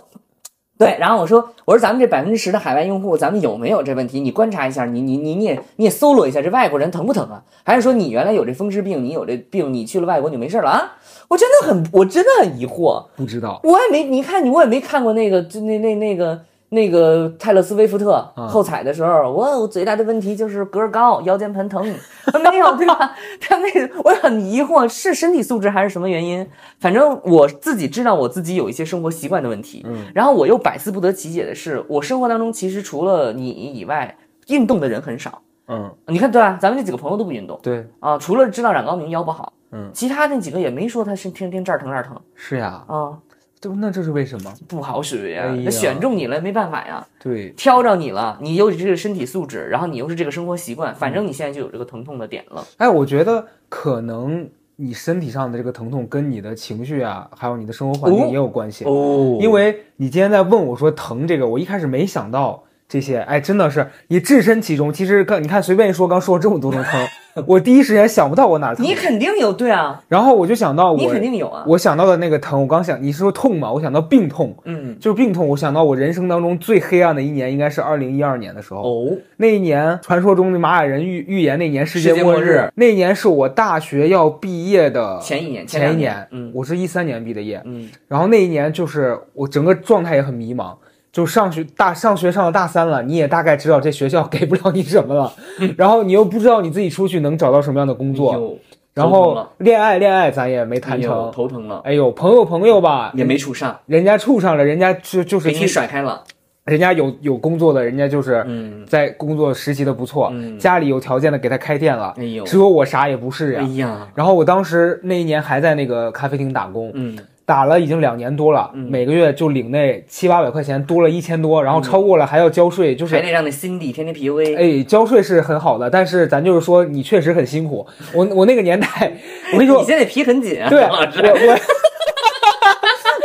[0.77, 4.19] 对，然后我说，我说咱们这百分之十的海外用户，咱们有没有这问题？
[4.19, 7.43] 你观察一下，你你你你也你也搜罗一下，这外国人疼不疼啊？
[7.63, 10.97] 还是说你原来有这风湿病，你有这病，你去了外国你就没事了啊？
[11.27, 16.41] 我真的很，我真的很疑惑，不知道，我也没，你看你我也没看过那个，就那那那个。
[16.73, 18.47] 那个泰勒斯威夫特啊。
[18.47, 21.81] 后踩的时候，我我最大的问题就是个儿高，腰间盘疼，
[22.43, 23.15] 没有对吧？
[23.39, 26.45] 他那个我很疑惑，是身体素质还是什么原因？
[26.79, 35.41] 反正我自己知道我自己有一些生活习惯的问题，嗯，然后我又百思不得其解的是，我生活当中其实除了你以外，运动的人很少。
[35.67, 36.57] 嗯，你看对吧？
[36.62, 37.57] 咱们这几个朋友都不运动。
[37.63, 39.89] 对，啊，除了知道冉高明腰不好，嗯。
[39.93, 42.19] 其他那几个也没说他是天天这儿疼那儿疼。
[42.36, 43.17] 是呀，啊。
[43.63, 44.54] 这那这是为什么？
[44.67, 52.62] 不好使呀，哎呀那选中你了没办法呀，对，挑着你了，你又是这个身体素质，然后你又是这个生活习惯，反正你现在就有这个疼痛的点了。
[52.76, 58.84] 哎，我觉得可能你身体上的这个疼痛跟你的情绪啊，还有你的生活环境哦也有关系。
[58.84, 62.62] 哦因为你今天在问我说疼这个，我一开始没想到
[62.93, 64.93] 这些，哎，真的是你置身其中。
[64.93, 67.08] 其实刚你看随便一说，刚说了这么多种疼，
[67.47, 71.63] 我第一时间想不到我哪儿疼你，肯定有对啊，然后我就想到我你我肯定有啊。
[71.65, 75.47] 我想到的那个疼，我刚想你是说痛嘛，我想到病痛，嗯，就是病痛。
[75.47, 78.82] 我想到我人生当中最黑暗的一年，应该是二零一二年的时候。
[78.84, 90.75] 哦，那一年，传说中的玛雅人预预言那年世界末日，那一年是我大学要毕业的前一年前前一年年，嗯我是一三年毕的业，嗯，然后那一年就是我整个状态也很迷茫，
[91.13, 95.32] 就上学大上学上了大三了，你也大概知道这学校给不了你什么了，
[95.78, 98.58] 然后你又不知道你自己出去能找到什么样的工作，
[98.95, 106.23] 然后恋爱恋爱咱也没谈成，头疼了，哎呦朋友朋友吧也没处上，人家处上了，人家就就是给你甩开了。
[106.65, 110.58] 人家有有工作的，人家就是嗯，在工作实习的不错，嗯。
[110.58, 112.45] 家里有条件的给他开店了，哎呦。
[112.45, 113.60] 只有我啥也不是呀。
[113.62, 124.58] 哎呀，然后我当时那一年还在那个咖啡厅打工，嗯，打了已经两年多了，嗯每个月就领那七八百块钱，多了一千多，然后超过了还要交税，就是还得让那 Cindy 天天 PUA。
[124.58, 127.86] 哎，交税是很好的，但是咱就是说你确实很辛苦。
[128.13, 128.88] 我我那个年代，
[129.53, 130.84] 我跟你说你，现在皮很紧啊，对。
[130.84, 130.97] 我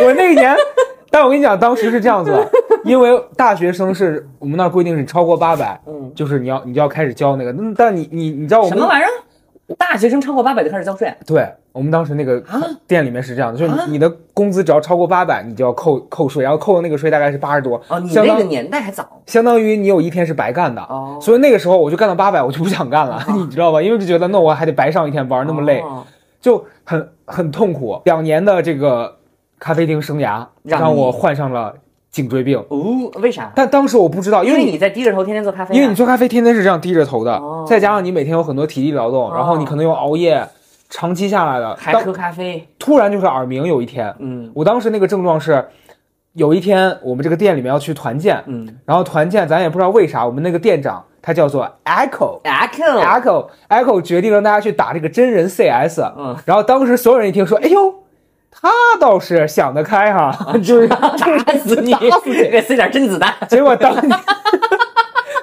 [0.00, 0.56] 我我那一年，
[1.10, 2.50] 但我跟你讲，当时是这样子的，
[2.84, 9.10] 因为大学生是我们那儿规定是超过八百，嗯，就是你要你就要开始交那个，嗯但你你你知道我们什么玩意儿？
[9.76, 11.12] 大学生超过八百就开始交税？
[11.26, 20.80] 对我们当时那个啊店里面是这样的，就是啊你的工资只要超过八百，你就要扣扣税，然后扣的那个税大概是八十多，哦，你相当那个年代还早相当于你有一天是白干的。
[20.82, 23.82] 哦，所以那个时候我就干到八百，我就不想干了， 你知道吧？
[23.82, 26.04] 因为就觉得那我还得白上一天班，那么累，哦
[26.40, 28.00] 就很很痛苦。
[28.04, 29.16] 两年的这个
[29.58, 31.74] 咖啡厅生涯让让我你患上了
[32.18, 33.52] 颈椎病，哦，为啥？
[33.54, 37.64] 但当时我不知道，因为你在低着头天天做咖啡啊，因为你做咖啡天天是这样低着头的，哦。
[37.68, 40.44] 再加上你每天有很多体力劳动，然后你可能又熬夜，
[40.90, 43.64] 长期下来的，还喝咖啡，突然就是耳鸣。
[43.64, 44.50] 有一天，嗯。
[44.52, 45.64] 我当时那个症状是，
[46.32, 48.66] 有一天我们这个店里面要去团建，嗯。
[48.84, 52.40] 然后团建咱也不知道为啥，我们那个店长他叫做 Echo。
[52.42, 57.94] ，Echo，Echo Echo 决定让大家去打这个真人 CS，嗯，然后当时所有人一听说，哎呦，
[58.60, 60.96] 他倒是想得开哈， 就是打
[61.64, 61.94] 死你，
[62.50, 63.32] 给塞点真子弹。
[63.48, 64.10] 结果当天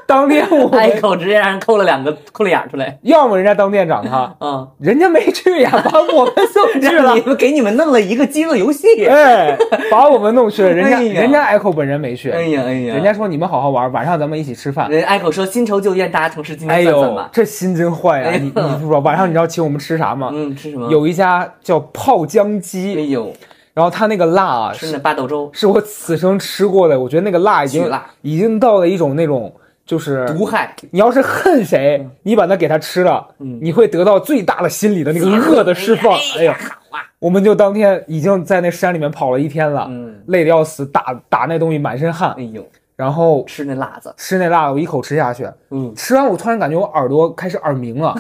[0.08, 7.22] 当天我们一口直接让人抠了两个抠了眼出来，要么人家当店长他， 嗯，人家没去呀，把我们送 去了你。
[7.22, 8.86] 们给你们弄了一个饥饿游戏。
[9.08, 9.58] 哎，
[9.90, 14.90] 把我们弄去了，人家、哎人家 Echo 本人没去，哎呀哎呀，人家说你们好好玩，晚上咱们一起吃饭。
[14.90, 17.30] 人爱口说新仇旧怨，大家同事今哎呦天算算吧，。
[17.34, 20.30] 这心真坏呀、你你不知道，晚上你知道请我们吃啥吗？
[20.32, 23.34] 嗯，吃什么？，有一家叫泡姜哎鸡，呦，
[23.74, 29.54] 然后它那个辣啊，是吃那粥，是我此生吃过的，我觉得那个辣已经辣已经到了一种那种
[29.86, 30.76] 就是毒害。
[30.92, 36.14] 你要是恨谁，你把它给他吃了，嗯你会得到最大的心理的那个恶的释放。
[36.38, 48.16] 哎呀，好啊，我们就当天已经在那山里面跑了一天了，嗯，累得要死，打打那东西满身汗哎，呦，然后吃那辣子，吃那辣子，我一口吃下去，嗯，吃完我突然感觉我耳朵开始耳鸣了，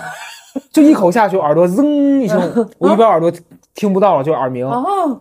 [0.72, 2.40] 就一口下去，耳朵噌一声，
[2.78, 3.32] 我一边耳朵
[3.74, 4.68] 听不到了，就耳鸣。
[4.68, 5.20] 哦，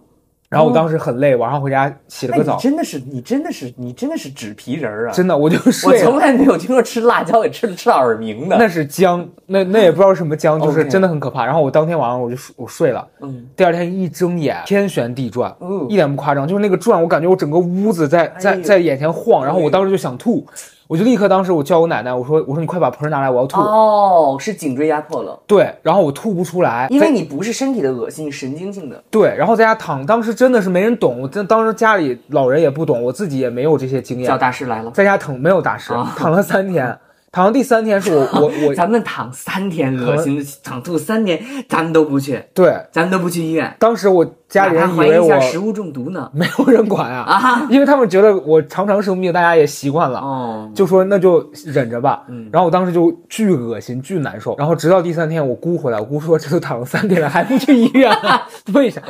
[0.54, 5.12] 然后我当时很累，晚上回家洗了哎，个澡你，真的是，你真的是，你真的是纸皮人儿啊！
[5.12, 6.04] 真的我就我睡了。
[6.04, 8.56] 从来没有听说吃辣椒给吃了吃到耳鸣的。
[8.56, 11.44] 那是姜，那那也不知道是什么姜， 就是真的很可怕。
[11.44, 20.46] 然后我当天晚上我就睡我睡了，嗯，第二天一睁眼，天旋地转，嗯一点不夸张，就是那个转，我感觉我整个屋子在在在眼前晃，然后我当时就想吐，
[20.86, 23.60] 我就立刻当时我叫我奶奶，我说我说你快把盆儿拿来，我要吐。
[23.60, 29.02] 哦，是颈椎压迫了，对，然后我吐不出来，因为你不是身体的恶心，神经性的。
[29.10, 36.98] 对，然后在家躺，当时真的是没人懂，我真当时家里老人也不懂，我自己也没有这些经验叫验，大师来了，在家躺没有大师，啊躺了三天，
[37.32, 46.30] 躺到第三天是我我我 咱们躺三天，恶心的躺吐三天，咱们都不去，对，咱们都不去医院，当时我家里人以为我食物中毒呢。
[46.32, 50.20] 没有人管啊，啊， 因为他们觉得我常常生病，大家也习惯了。
[50.20, 52.48] 哦，就说那就忍着吧，嗯。
[52.52, 58.10] 然后我当时就巨恶心、巨难受，然后直到第三天我姑回来，我姑说这都躺了三天了还不去医院，
[58.74, 59.02] 为啥？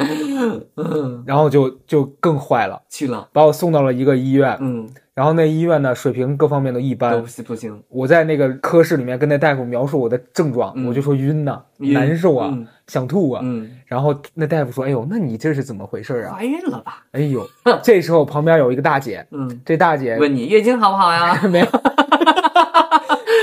[0.76, 10.86] 嗯， 然后就就更坏了，去了，把我送到了一个医院，嗯，然后那医院呢水平各方面都一般都，不不行，我在那个科室里面跟那大夫描述我的症状，嗯。
[10.88, 16.36] 我就说晕呐、晕难受啊，嗯想吐啊，嗯，然后那大夫说，哎呦，那你这是怎么回事啊？
[16.36, 17.02] 怀孕了吧？
[17.12, 17.46] 哎呦，
[17.82, 21.40] 这时候旁边有一个大姐，嗯，这大姐问你月经好不好呀？
[21.48, 21.66] 没有。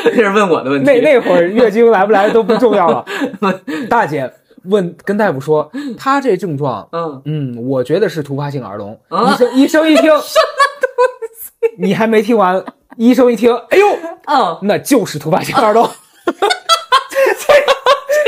[0.04, 0.86] 这是问我的问题。
[0.86, 3.06] 那那会儿月经来不来都不重要了。
[3.88, 4.32] 大姐
[4.64, 9.00] 问跟大夫说，她这症状，嗯，嗯，我觉得是突发性耳聋。
[9.10, 10.20] 啊医生医生一听，什么
[10.82, 10.90] 东
[11.40, 12.64] 西你还没听完，
[12.98, 13.88] 医生一听，哎呦，
[14.26, 15.88] 嗯，那就是突发性耳聋。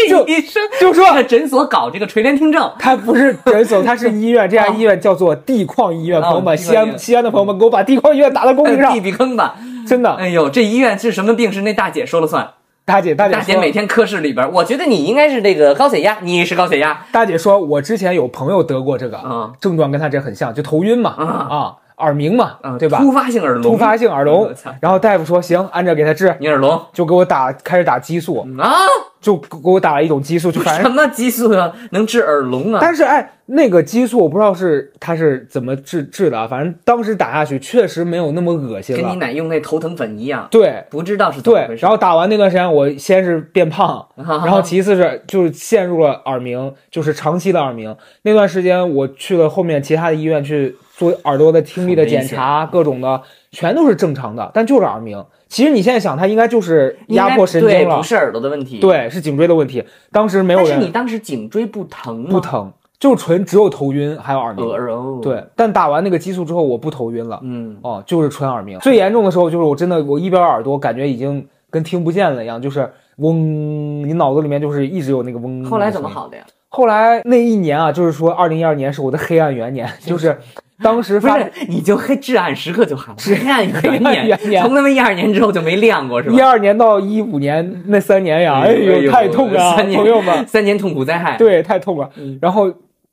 [0.07, 4.49] 这就医生就说这个诊所搞这个垂帘听政，他不是诊所，他是医院。
[4.49, 6.19] 这家医院叫做地矿医院。
[6.19, 9.55] 哦朋友们，西安西安的朋友们，给我把地矿医院打在公屏上避，避坑吧。
[9.87, 10.11] 真的。
[10.13, 11.51] 哎呦，这医院是什么病？
[11.51, 12.49] 是那大姐说了算。
[12.85, 17.05] 大姐，大姐，大姐每天科室里边，我觉得你应该是这个高血压，你是高血压。
[17.13, 22.99] 大姐说，我之前有朋友得过这个，嗯症状跟他这很像，就头晕嘛，嗯啊，耳鸣嘛，嗯，对吧？
[22.99, 28.73] 突发性耳聋，突发性耳聋，然后大夫说行，按着给他治，你耳聋就给我打，开始打激素，啊？
[29.21, 30.83] 就给我打了一种激素，就反正。
[30.83, 32.79] 什么激素啊，能治耳聋啊？
[32.81, 39.01] 但是哎，那个激素我不知道是它是怎么治治的啊，反正当时打下去确实没有那么恶心了。
[39.01, 41.81] 跟你奶用那头疼粉一样，对不知道是怎么对回，事。
[41.83, 47.95] 然后打完那段时间，我先是变胖，然然后其次是就是陷入了耳鸣，就是长期的耳鸣。
[48.23, 55.23] 那段时间我去了后面其他的医院去做耳朵的听力的检查，各种的全都是正常的，但就是耳鸣。
[55.49, 59.84] 其实你现在想，它应该就是压迫神经了对不，是耳朵的问题。，对，是颈椎的问题。
[60.12, 62.29] 当时没有人但是你当时颈椎不疼吗？
[62.32, 65.21] 不，疼，就纯只有头晕还有耳鸣。
[65.21, 67.39] 对，但打完那个激素之后，我不头晕了。
[67.43, 68.79] 嗯，哦，就是纯耳鸣。
[68.79, 75.63] 最严重的时候，就是我真的我一边耳朵感觉已经跟听不见了一样，就是嗡，你脑子里面就是一直有那个嗡。
[75.65, 76.10] 后来怎么？
[76.10, 76.43] 好的呀？
[76.69, 80.36] 后来那一年啊，就是说二零一二年是我的黑暗元年，就是
[80.81, 86.36] 当时发不是，你就黑至暗时刻就喊了，黑暗黑暗元元年从他妈一二年之后就没亮过是吧？
[86.36, 92.39] 一二年到一五年那三年呀，哎呦，太痛了，朋友们， 三年痛苦灾害。，对，太痛了嗯。
[92.41, 92.71] 然后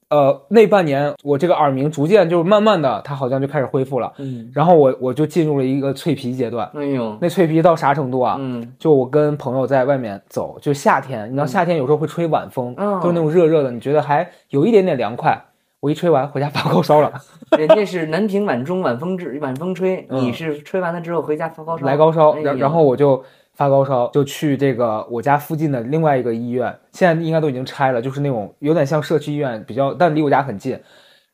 [0.08, 4.12] 呃，那半年我这个耳鸣逐渐就是慢慢的，它好像就开始恢复了。
[4.18, 6.68] 嗯，然后我我就进入了一个脆皮阶段。
[6.74, 8.36] 哎呦，那脆皮到啥程度啊？
[8.40, 15.40] 嗯，就我跟朋友在外面走，就夏天，你知道夏天有时候会吹晚风，嗯都是那种热热的，你觉得还有一点点凉快。
[15.80, 17.10] 我一吹完回家发高烧了，
[17.56, 30.78] 人家是南屏晚钟晚风至晚风吹，嗯你是吹完了之后回家发高烧，来高烧，然然后我就发高烧，就去这个我家附近的另外一个医院，现在应该都已经拆了，就是那种有点像社区医院，比较但离我家很近。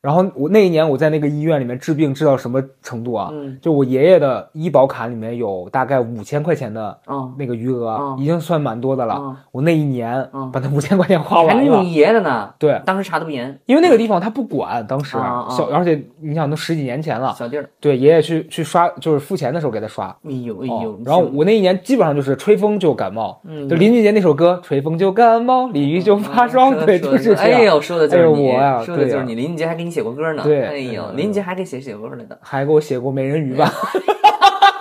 [0.07, 3.29] 然后我那一年我在那个医院里面治病治到什么程度啊？
[3.33, 3.57] 嗯。
[3.61, 8.15] 就我爷爷的医保卡里面有大概五千块钱的嗯，那个余额，嗯。
[8.17, 9.15] 已经算蛮多的了。
[9.19, 9.35] 嗯。
[9.51, 10.49] 我那一年嗯。
[10.49, 11.61] 把那五千块钱花完了。
[11.61, 15.17] 能用你爷的呢，对，当时查的不严，因为那个地方他不管，当时
[15.49, 20.05] 小，而且你想都十几年前了，小弟儿，对，爷爷去去刷，就是付钱的时候给他刷。
[20.23, 23.67] 哎呦哎哦呦，然后我那一年基本上就是吹风就感冒，嗯。
[23.67, 27.59] 就林俊杰那首歌《吹风就感冒，鲤鱼就发烧》，对，就是这样。
[27.59, 29.37] 哎呦，说的就是你，我呀说的就是你。
[29.37, 33.67] 林俊杰还给你写过歌呢，对哎呦，嗯林杰还给写写歌来的，还给我写过美人鱼吧？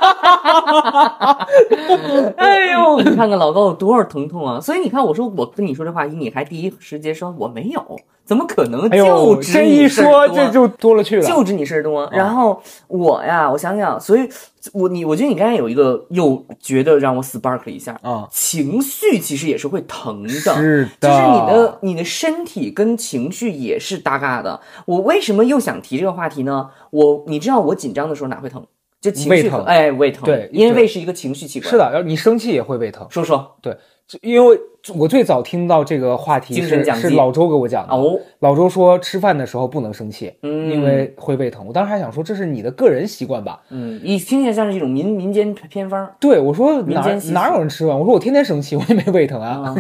[2.36, 4.60] 哎呦， 你看看老高有多少疼痛啊！
[4.60, 7.82] 所以你看，我说我跟你说这话，你还第一时间说我没有，
[8.24, 8.88] 怎么可能？
[8.88, 11.22] 哎呦，就指这一说多这就多了去了。
[11.22, 12.08] 就指你事儿多。
[12.12, 14.28] 然后我呀，我想想，所以
[14.72, 24.60] 我你我觉得你刚才有一个又觉得让我 spark 了一下，啊，情绪其实也是会疼的，是的，就是你的你的身体跟情绪也是搭嘎的。
[24.86, 26.70] 我为什么又想提这个话题呢？
[26.90, 28.64] 我你知道我紧张的时候哪会疼？
[29.06, 30.24] 就情绪胃疼哎，胃疼。
[30.24, 31.70] 对因为胃是一个情绪器官。
[31.70, 33.06] 是，的，然后你生气也会胃疼。
[33.08, 33.76] 说说对
[34.22, 34.56] 因为
[34.94, 37.92] 我最早听到这个话题是老周给我讲的。
[37.92, 41.66] 哦，老周说吃饭的时候不能生气，嗯，因为会胃疼。
[41.66, 43.60] 我当时还想说这是你的个人习惯吧？
[43.70, 46.08] 嗯，一听起来像是一种民民间偏方。
[46.20, 47.00] 对我说哪
[47.32, 47.98] 哪有人吃饭？
[47.98, 49.64] 我说我天天生气，我也没胃疼啊。
[49.64, 49.74] 啊，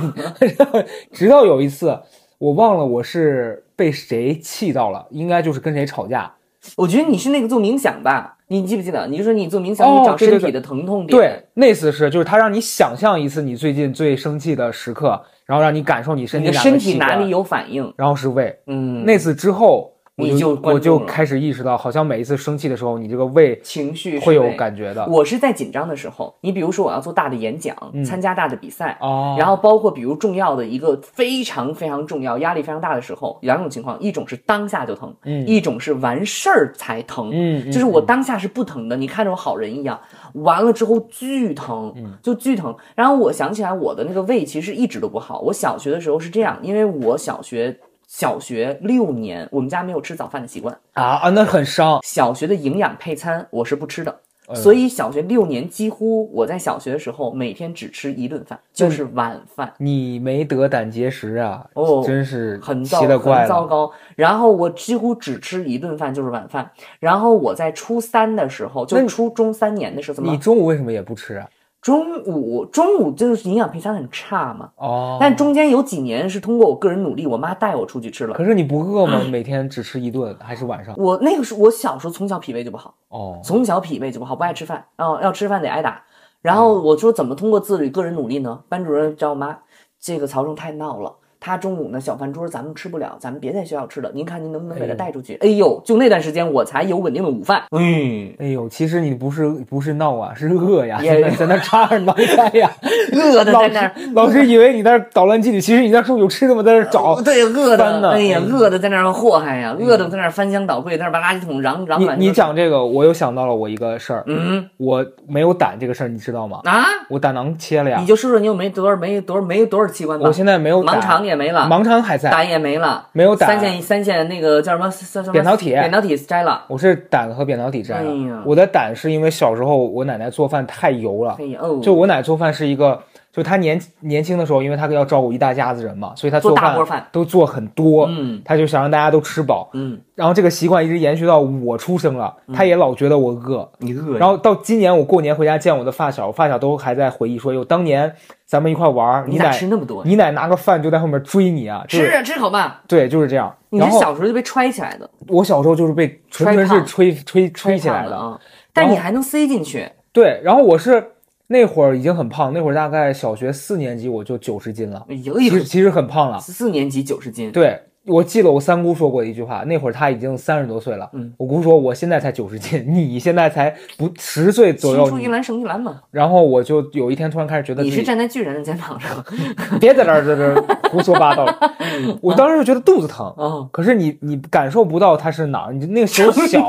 [1.12, 1.96] 直到有一次，
[2.38, 6.32] 我忘了我是被谁气到了，应该就是跟谁吵架。
[6.76, 8.36] 我觉得你是那个做冥想吧？
[8.48, 9.06] 你记不记得？
[9.08, 11.18] 你就说你做冥想，哦你找身体的疼痛点。
[11.18, 17.92] 对，那次是就是他让你想象一次你最近最生气的时刻，然后让你感受你身体哪个你的身体哪里，有反应？
[17.96, 18.56] 然后是胃。
[18.66, 25.06] 嗯，那次之后，我你就我就开始意识到，好像每一次生气的时候，你这个胃情绪会有感觉的。
[25.08, 37.28] 我是在紧张的时候，你比如说我要做大的演讲，嗯参加大的比赛，哦，然后包括比如重要的一个非常非常重要、压力非常大的时候，两种情况，一种是当下就疼，嗯一种是完事儿才疼。
[37.30, 40.00] 嗯，嗯就是我当下是不疼的，你看着我好人一样，
[40.32, 42.74] 完了之后巨疼，嗯就巨疼。
[42.94, 45.40] 然后我想起来，我的那个胃其实一直都不好。
[45.40, 47.78] 我小学的时候是这样，因为我小学
[48.18, 52.00] 小学六年，我们家没有吃早饭的习惯，啊啊，那很伤。
[52.02, 54.10] 小学的营养配餐我是不吃的。
[54.48, 59.70] 哎所以小学六年几乎我在小学的时候每天只吃一顿饭，就是晚饭。
[59.76, 61.68] 你没得胆结石啊？
[61.74, 63.00] 哦真是很糟。
[63.00, 63.92] 很糟糕。
[64.14, 66.70] 然后我几乎只吃一顿饭，就是晚饭。
[66.98, 71.46] 然后我在初三的时候，就初中三年的时候，怎你中午为什么也不吃啊？
[71.86, 74.72] 中午中午就是营养配餐很差嘛？
[74.74, 78.34] 哦，但中间有几年是通过我个人努力，我妈带我出去吃了。
[78.34, 79.20] 可是你不饿吗？
[79.30, 80.92] 每天只吃一顿，还是晚上？
[80.98, 86.02] 我那个时候，我小时候从小脾胃就不好，哦，从小脾胃就不好，不爱吃饭，然后要吃饭得挨打。
[86.42, 88.64] 然后我说怎么通过自律、个人努力呢？
[88.68, 89.56] 班主任找我妈，
[90.00, 91.14] 这个曹正太闹了。
[91.46, 94.10] 他中午呢小饭桌咱们吃不了，咱们别在学校吃了。
[94.12, 95.38] 您看您能不能给他带出去？
[95.40, 97.62] 哎呦，就那段时间我才有稳定的午饭。
[97.70, 102.68] 嗯，哎呦，其实你不是不是闹啊，是饿呀，也在在那 插着脑袋呀，
[103.12, 106.64] 饿的在那老师以为你在那捣乱纪律，其实你那时候有吃的吗？
[106.64, 107.22] 在那儿找。
[107.22, 116.58] 对，饿的，哎呀，哎饿的在那儿祸害呀，饿的在那儿翻箱倒柜，在那儿把垃圾桶嚷嚷你你满就是讲这个，我又想到了我一个事儿，嗯我没有胆这个事儿，你知道吗？
[116.64, 120.26] 啊，我胆囊切了呀你，就说说你有没多少没多少没多少器官吧？
[120.26, 125.32] 我现在没有胆盲肠也没了，盲肠还在，胆也没了，没有胆三线三线那个叫什么叫什么？
[125.32, 125.70] 扁桃体。
[125.70, 126.64] 扁桃体摘了。
[126.68, 128.10] 我是胆和扁桃体摘了。
[128.10, 131.36] 哎我的胆是因为小时候我奶奶做饭太油了。
[131.82, 133.02] 就我奶做饭是一个，
[133.36, 139.68] 就他年年轻的时候，因为他要照顾一大家子人嘛，所以他做做大锅饭都做很多，嗯他就想让大家都吃饱。
[139.74, 143.70] 嗯，然后这个习惯一直延续到我出生了，他也老觉得我饿。
[143.80, 148.10] 你饿然后到今年我过年回家见我的发小，我发小都还在回忆说，哟，当年
[148.46, 150.02] 咱们一块玩，你咋奶吃那么多？
[150.06, 152.74] 你奶拿个饭就在后面追你啊，吃啊吃口饭。
[152.88, 153.54] 对，就是这样。
[153.68, 158.40] 你是小时候就被揣起来的，我小时候就是被纯纯是吹吹吹起来的，啊，
[158.72, 159.86] 但你还能塞进去。
[160.10, 160.40] 对。
[160.42, 161.12] 然后我是
[161.48, 166.38] 那会儿已经很胖，那会儿大概小学四年级我就九十斤了，其实其实很胖了。
[166.40, 171.08] 四年级九十斤，对，我记得我三姑说过一句话，那会儿她已经三十多岁了。
[171.12, 175.18] 嗯，我姑说我现在才九十斤，你现在才不十岁左右青出。
[175.18, 176.00] 于蓝胜于蓝嘛。
[176.10, 179.24] 然后我就有一天突然开始觉得你是站在巨人的肩膀上，
[179.80, 181.46] 别在这儿在这儿胡说八道。
[182.20, 186.66] 我当时就觉得肚子疼，哦，可是你你感受不到它是哪儿，你那个手小，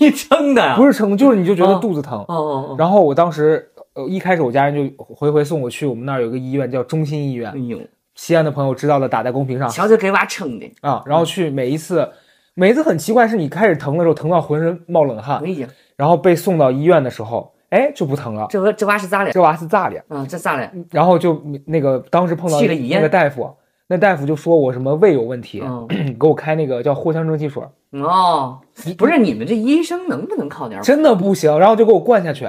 [0.00, 0.74] 你撑的呀？
[0.76, 2.18] 不是撑，就是你就觉得哦肚子疼。
[2.20, 7.80] 哦哦哦，然后我当时呃一开始我家人就回回送我去我们那儿有个医院叫中心医院哎，呦，
[8.14, 12.06] 西安的朋友知道的打在公屏上瞧瞧给娃撑的，啊，然后去每一次，
[12.54, 19.32] 每一次很奇怪，是你开始疼的时候疼到浑身冒冷汗哎，呀，然后被送到医院的时候，哎就不疼了，这这娃是咋的？
[19.32, 20.02] 这娃是咋的？
[20.08, 20.70] 啊，这咋的？
[20.90, 23.50] 然后就那个当时碰到那个大夫，
[23.88, 25.86] 那大夫就说我什么胃有问题，嗯，
[26.20, 28.60] 给我开那个叫藿香正气水，哦，
[28.98, 30.84] 不是你们这医生能不能靠点谱？
[30.86, 32.46] 真的不行，然后就给我灌下去。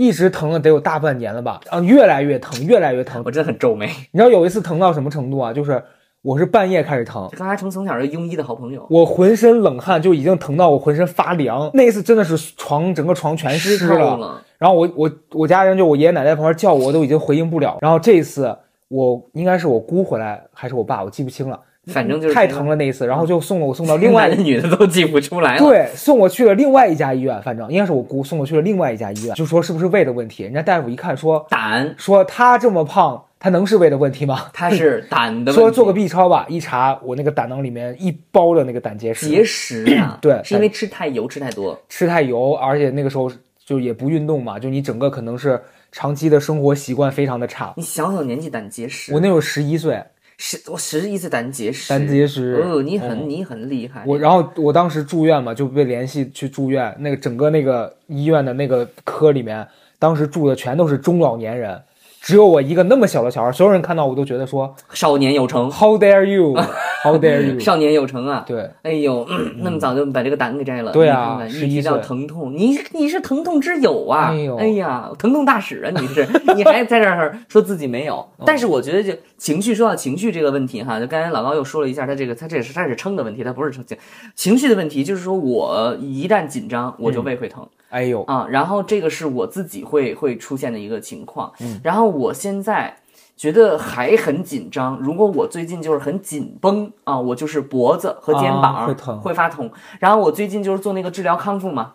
[0.00, 3.20] 一直疼了得有大半年了吧，啊，越来越疼，越来越疼。
[3.22, 3.86] 我真的很皱眉。
[4.12, 5.52] 你知道有一次疼到什么程度啊？
[5.52, 5.84] 就是
[6.22, 11.70] 我是半夜开始疼，这刚才成从小是庸医的好朋友，我浑身冷汗就已经疼到我浑身发凉。
[11.74, 14.16] 那一次真的是床整个床全湿湿透了。
[14.16, 14.42] 了。
[14.56, 17.76] 然后我我我家人就我爷爷奶奶在旁边叫我，我都已经回应不了。
[17.82, 18.56] 然后这一次
[18.88, 21.60] 我应该是我姑回来还是我爸，我记不清了。
[21.86, 25.58] 反正就是太疼了那一次，然后就送了我送到另外 男的女的都记不出来了。
[25.58, 30.42] 对，送我去了另外一家医院，反正应该是我姑送我去了另外一家医院，就说是不是胃的问题。
[30.42, 34.46] 人家大夫一看说胆，说他这么胖，他能是胃的问题吗？
[34.52, 35.60] 他是胆的问题。
[35.60, 41.80] 说做个 B 超吧，一查我那个胆囊里面一包的那个胆结石，结石啊，对是因为吃太油吃太多。
[41.88, 43.32] 吃太油，而且那个时候
[43.64, 45.58] 就也不运动嘛，就你整个可能是
[45.90, 47.72] 长期的生活习惯非常的差。
[47.76, 50.02] 你小小年纪胆结石，我那时候十一岁，
[50.42, 54.02] 十我十一次胆结石，胆结石哦，你很嗯你很厉害。
[54.06, 61.78] 我然后我当时住院嘛，就被联系去住院，那个整个那个医院的那个科里面，当时住的全都是中老年人，
[62.20, 68.44] 只有我一个那么小的小孩，所有人看到我都觉得说少年有成，How dare you，How dare you，少年有成啊！
[68.46, 70.92] 对，哎呦，嗯那么早就把这个胆给摘了。
[70.92, 74.30] 对啊11你看看一提到岁疼痛，你你是疼痛之友啊！
[74.30, 75.90] 哎呦呀，疼痛大使啊！
[75.98, 78.16] 你是， 你还在这儿说自己没有。
[78.16, 83.96] 哦但是我觉得就情绪，说到情绪这个问题哈，就刚才老高又说了一下，他这个他这是他是撑的问题，他不是撑情
[84.34, 87.66] 情绪的问题，就是说我一旦紧张，我就胃会疼。
[87.90, 92.96] 哎呦，啊，然后这个是我自己会会出现的一个情况，嗯然后我现在
[93.36, 94.98] 觉得还很紧张。
[94.98, 99.70] 如果我最近就是很紧绷啊，我就是脖子和肩膀、啊会疼会发痛。
[99.98, 101.94] 然后我最近就是做那个治疗康复嘛，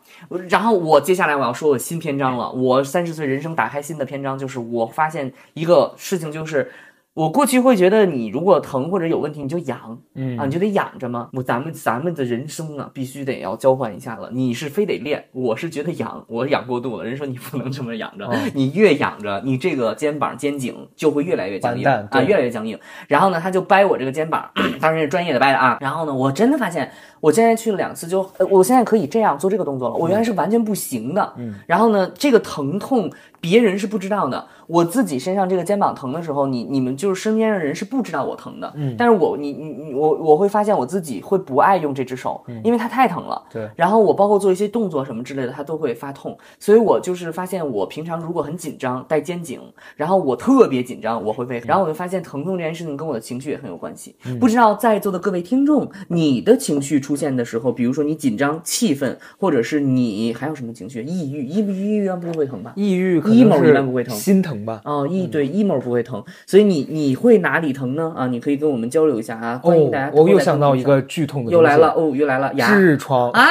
[0.49, 2.51] 然后我接下来我要说我新篇章了。
[2.51, 6.71] 我三十岁人生打开新的篇章，就是我发现一个事情，就是
[7.15, 11.29] 我过去会觉得你如果疼或者有问题你就养，嗯啊，你就得养着嘛。
[11.31, 14.29] 我咱们咱们的人生啊，必须得要交换一下了。
[14.33, 17.05] 你是非得练，我是觉得养，我养过度了。
[17.05, 22.77] 人说你不能这么养着，哦你越养着，你这个肩膀肩颈就会越来越僵硬啊，越来越僵硬。
[23.07, 24.51] 然后呢，他就掰我这个肩膀，
[24.81, 25.77] 当然是专业的掰的啊。
[25.79, 26.91] 然后呢，我真的发现，
[27.25, 29.95] 我现在去了两次就，呃我现在可以这样做这个动作了。
[29.95, 31.33] 我原来是完全不行的。
[31.37, 31.55] 嗯。
[31.65, 33.11] 然后呢，这个疼痛
[33.41, 38.71] 别人是不知道的，我自己身上这个肩膀疼的时候，你你们就是身边的人是不知道我疼的。
[38.75, 43.41] 嗯但是我你你你我我会发现我自己会不爱用这只手，因为它太疼了。
[43.51, 46.37] 对然后我包括做一些动作什么之类的，它都会发痛。
[46.59, 49.59] 所以我就是发现我平常如果很紧张，带肩颈，
[49.95, 54.15] 然后我特别紧张，我会被，然后我就发现疼痛这件事情跟我的情绪也很有关系。
[54.39, 61.01] 不知道在座的各位听众，你的情绪出现的时候，比如说你紧张、气愤，或者是你还有什么情绪？
[61.03, 62.73] 抑郁，抑郁抑郁一般不会疼吧？
[62.75, 64.81] 抑郁可 emo 能一般不会疼心疼吧？
[64.83, 68.13] 哦，抑对 emo 不会疼，所以你你会哪里疼呢？
[68.15, 73.45] 啊，你可以跟我们交流一下啊，欢迎大家哦，我又想到一个剧痛的，又来了，哦，又来了，牙痔疮啊，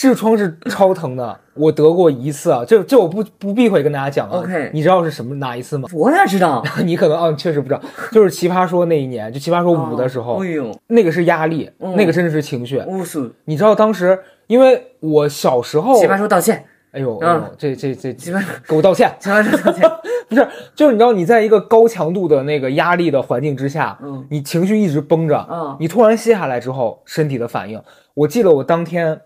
[0.00, 4.38] 痔疮是超疼的， 我得过一次啊，这这我不不避讳跟大家讲啊。
[4.38, 5.86] OK 你知道是什么哪一次吗？
[5.92, 6.64] 我哪知道？
[6.82, 7.80] 你可能啊确实不知道，
[8.10, 12.78] 就是奇葩说那一年，就奇葩说五的时候，哎呦，那个是压力，嗯那个真的是情绪。
[12.86, 17.28] 巫术，你知道当时，因为我小时候，奇葩说道歉，哎呦，嗯。
[17.28, 19.90] 哎呦这这这奇葩，给我道歉，奇葩说道歉，
[20.30, 24.24] 不是，就是你知道你在一个高强度的那个压力的环境之下，嗯。
[24.30, 25.76] 你情绪一直绷着，嗯。
[25.78, 27.78] 你突然歇下来之后，身体的反应，
[28.14, 29.20] 我记得我当天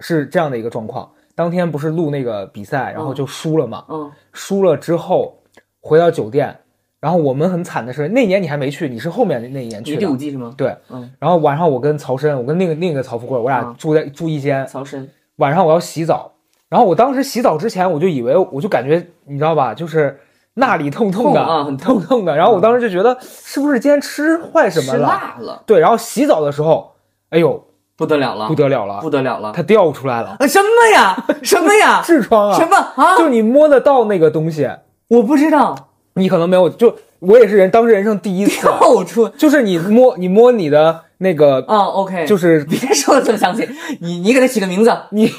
[0.00, 5.38] 是这样的一个状况，当天不是录那个比赛，然后就输了嘛，嗯输了之后
[5.80, 6.54] 回到酒店，
[6.98, 10.52] 然后我们很惨的是那年你还没去，你是后面那一年去的第五，季是吗？
[10.56, 16.32] 对，嗯，然后晚上我跟曹申，我跟那个另一个曹富贵，我俩嗯住在住一间，曹参，晚上我要洗澡，
[16.68, 20.18] 然后我当时洗澡之前，我就以为，我就感觉你知道吧，就是
[20.54, 22.36] 那里痛痛的，痛啊很痛痛痛的。
[22.36, 25.08] 然后我当时就觉得是不是今天吃坏什么吃了？
[25.08, 26.92] 辣了，对，然后洗澡的时候，
[27.30, 27.64] 哎呦
[28.00, 31.22] 不得了了，不得了了，不得了了，它掉出来了，啊什么呀？
[31.44, 32.00] 什么呀？
[32.02, 32.74] 痔疮啊，什么？
[32.96, 33.18] 啊？
[33.18, 34.66] 就你摸得到那个东西，
[35.08, 39.28] 我不知道，你可能没有，就我也是人，当时人生第一次，掉出。
[39.28, 43.68] 就是你摸你摸你的那个，啊，OK，就是别说的这么详细，
[44.00, 45.30] 你你给它起个名字，你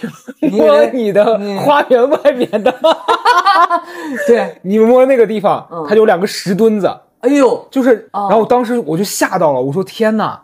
[0.42, 2.72] 你摸你的花园外面的，
[4.28, 6.96] 对，你摸那个地方嗯，它有两个石墩子。
[7.22, 8.28] 哎呦，就是，哦。
[8.30, 10.40] 然后当时我就吓到了，我说天哪，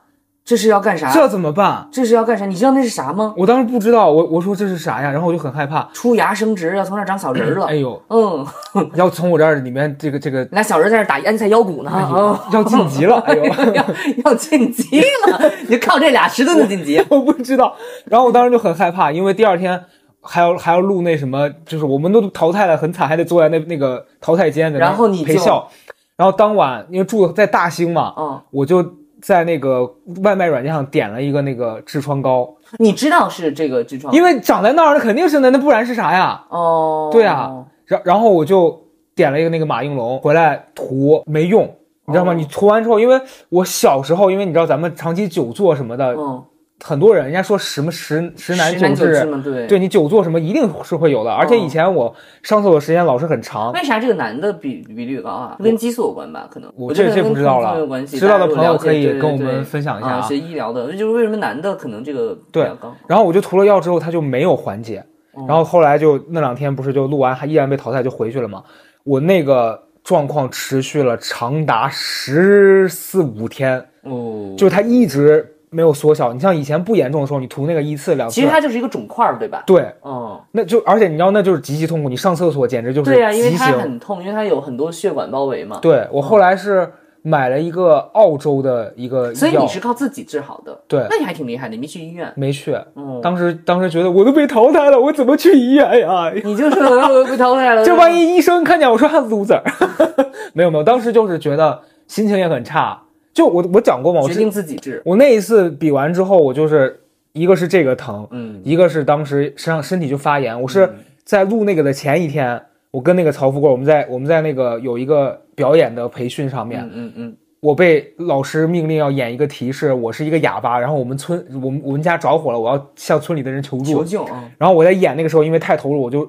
[0.47, 1.11] 这是要干啥？
[1.11, 1.85] 这怎么办？
[1.91, 2.45] 这是要干啥？
[2.45, 3.33] 你知道那是啥吗？
[3.35, 5.11] 我当时不知道，我我说这是啥呀？
[5.11, 5.85] 然后我就很害怕。
[5.91, 7.65] 出芽生殖，要从那儿长小人儿了。
[7.65, 8.47] 哎呦，嗯，
[8.95, 13.43] 要从我这儿里面这个这个那小人在那打腌菜腰鼓呢，啊，要晋级了， 哎呦，
[13.73, 13.85] 要
[14.23, 17.05] 要晋级了， 你就靠这俩石头子晋级。
[17.09, 17.75] 我不知道。
[18.05, 19.83] 然后我当时就很害怕，因为第二天
[20.21, 25.67] 还要还要录那什么，就是我们都淘汰了，很惨，还得坐在那那个淘汰间在那然后你陪笑。
[26.15, 28.81] 然后当晚因为住在大兴嘛，嗯，我就
[29.27, 29.85] 在那个
[30.23, 32.47] 外卖软件上点了一个那个痔疮膏，
[32.79, 36.45] 你知道是这个痔疮，因为长在那儿，那肯定是那，那不然是啥呀？
[36.47, 38.81] 哦，对啊，然然后我就
[39.13, 41.69] 点了一个那个马应龙回来涂，没用，
[42.05, 42.31] 你知道吗？
[42.31, 42.35] 哦。
[42.35, 43.19] 你涂完之后，因为
[43.49, 46.41] 我小时候，因为你知道咱们长期久坐什么的，嗯，
[46.83, 49.67] 很多人人家说什么十十男九痔，对。
[49.67, 51.31] 对你久坐什么一定是会有的。
[51.31, 52.13] 而且以前我
[52.43, 55.57] 上厕所时间老是很长，为啥这个男的比比率高啊？
[55.63, 56.47] 跟激素有关吧？
[56.51, 57.87] 可能我这这不知道了。
[58.05, 62.69] 知道的朋友可以跟我们分享一下啊，啊学医疗的，就是为什么男的可能这个对？
[63.07, 65.03] 然后我就涂了药之后，他就没有缓解。
[65.33, 68.63] 哦然后后来就那两天不是就录完，还依然被淘汰，就回去了嘛。
[69.03, 76.33] 我那个状况持续了长达十四五天，哦，就是它一直没有缩小。
[76.33, 79.63] 你像以前不严重的时候，你涂那个一次两次，其实它就是一个肿块儿，对吧？
[79.65, 83.71] 对，嗯，那就而且你知道那就是极其痛苦，你上厕所简直就是对呀、因为它。
[83.77, 85.79] 很痛，因为它有很多血管包围嘛。
[85.81, 86.91] 对我后来是
[87.21, 90.77] 买了一个澳洲的一个药所以你是靠自己治好的。
[90.87, 92.31] 对那你还挺厉害的，你没去医院。
[92.35, 96.31] 没去，嗯，当时当时觉得我都被淘汰了，我怎么去医院呀？
[96.43, 97.83] 你就是我被淘汰了。
[97.85, 99.61] 这万一医生看见我说 loser，
[100.53, 103.01] 没有没有，当时就是觉得心情也很差。
[103.37, 104.99] 就我我讲过嘛，我定自己治。
[105.05, 106.99] 我那一次比完之后，我就是
[107.33, 110.59] 一个是这个疼，嗯，一个是当时身上身体就发炎。
[110.59, 110.89] 我是
[111.23, 112.59] 在录那个的前一天，
[112.89, 123.83] 我跟那个曹富贵，我们在我们在那个有一个表演的培训上面，嗯嗯嗯，我被老师命令要演一个题是我是一个哑巴，然后我们村我们我们家着火了，我要向村里的人求助。
[123.83, 124.49] 求救啊！
[124.57, 126.27] 然后我在演那个时候，因为太投入，我就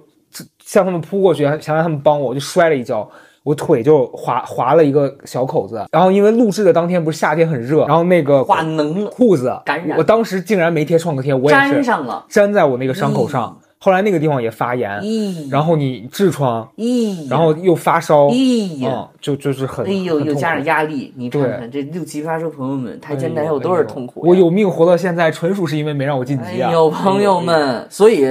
[0.62, 3.10] 向他们扑过去，想让他们帮我，我就摔了一跤，
[3.48, 5.82] 我腿就划划了一个小口子。
[5.90, 12.26] 然后因为录制的当天不是夏天很热，然后那个化脓了，裤子感染我当时竟然没贴创可贴，我也粘是上了。
[12.28, 18.28] 粘在我那个伤口上，后来那个地方也发炎，咦，然后你痔疮，咦，然后又发烧。
[18.28, 24.26] 嗯，就就是很哎呦，又加上压力，你看看这六七发烧朋友们，台前哎台后都是痛苦呀。
[24.28, 26.68] 我有命活到现在，纯属是因为没让我晋级啊！
[26.68, 28.26] 哎呦，朋友们，所以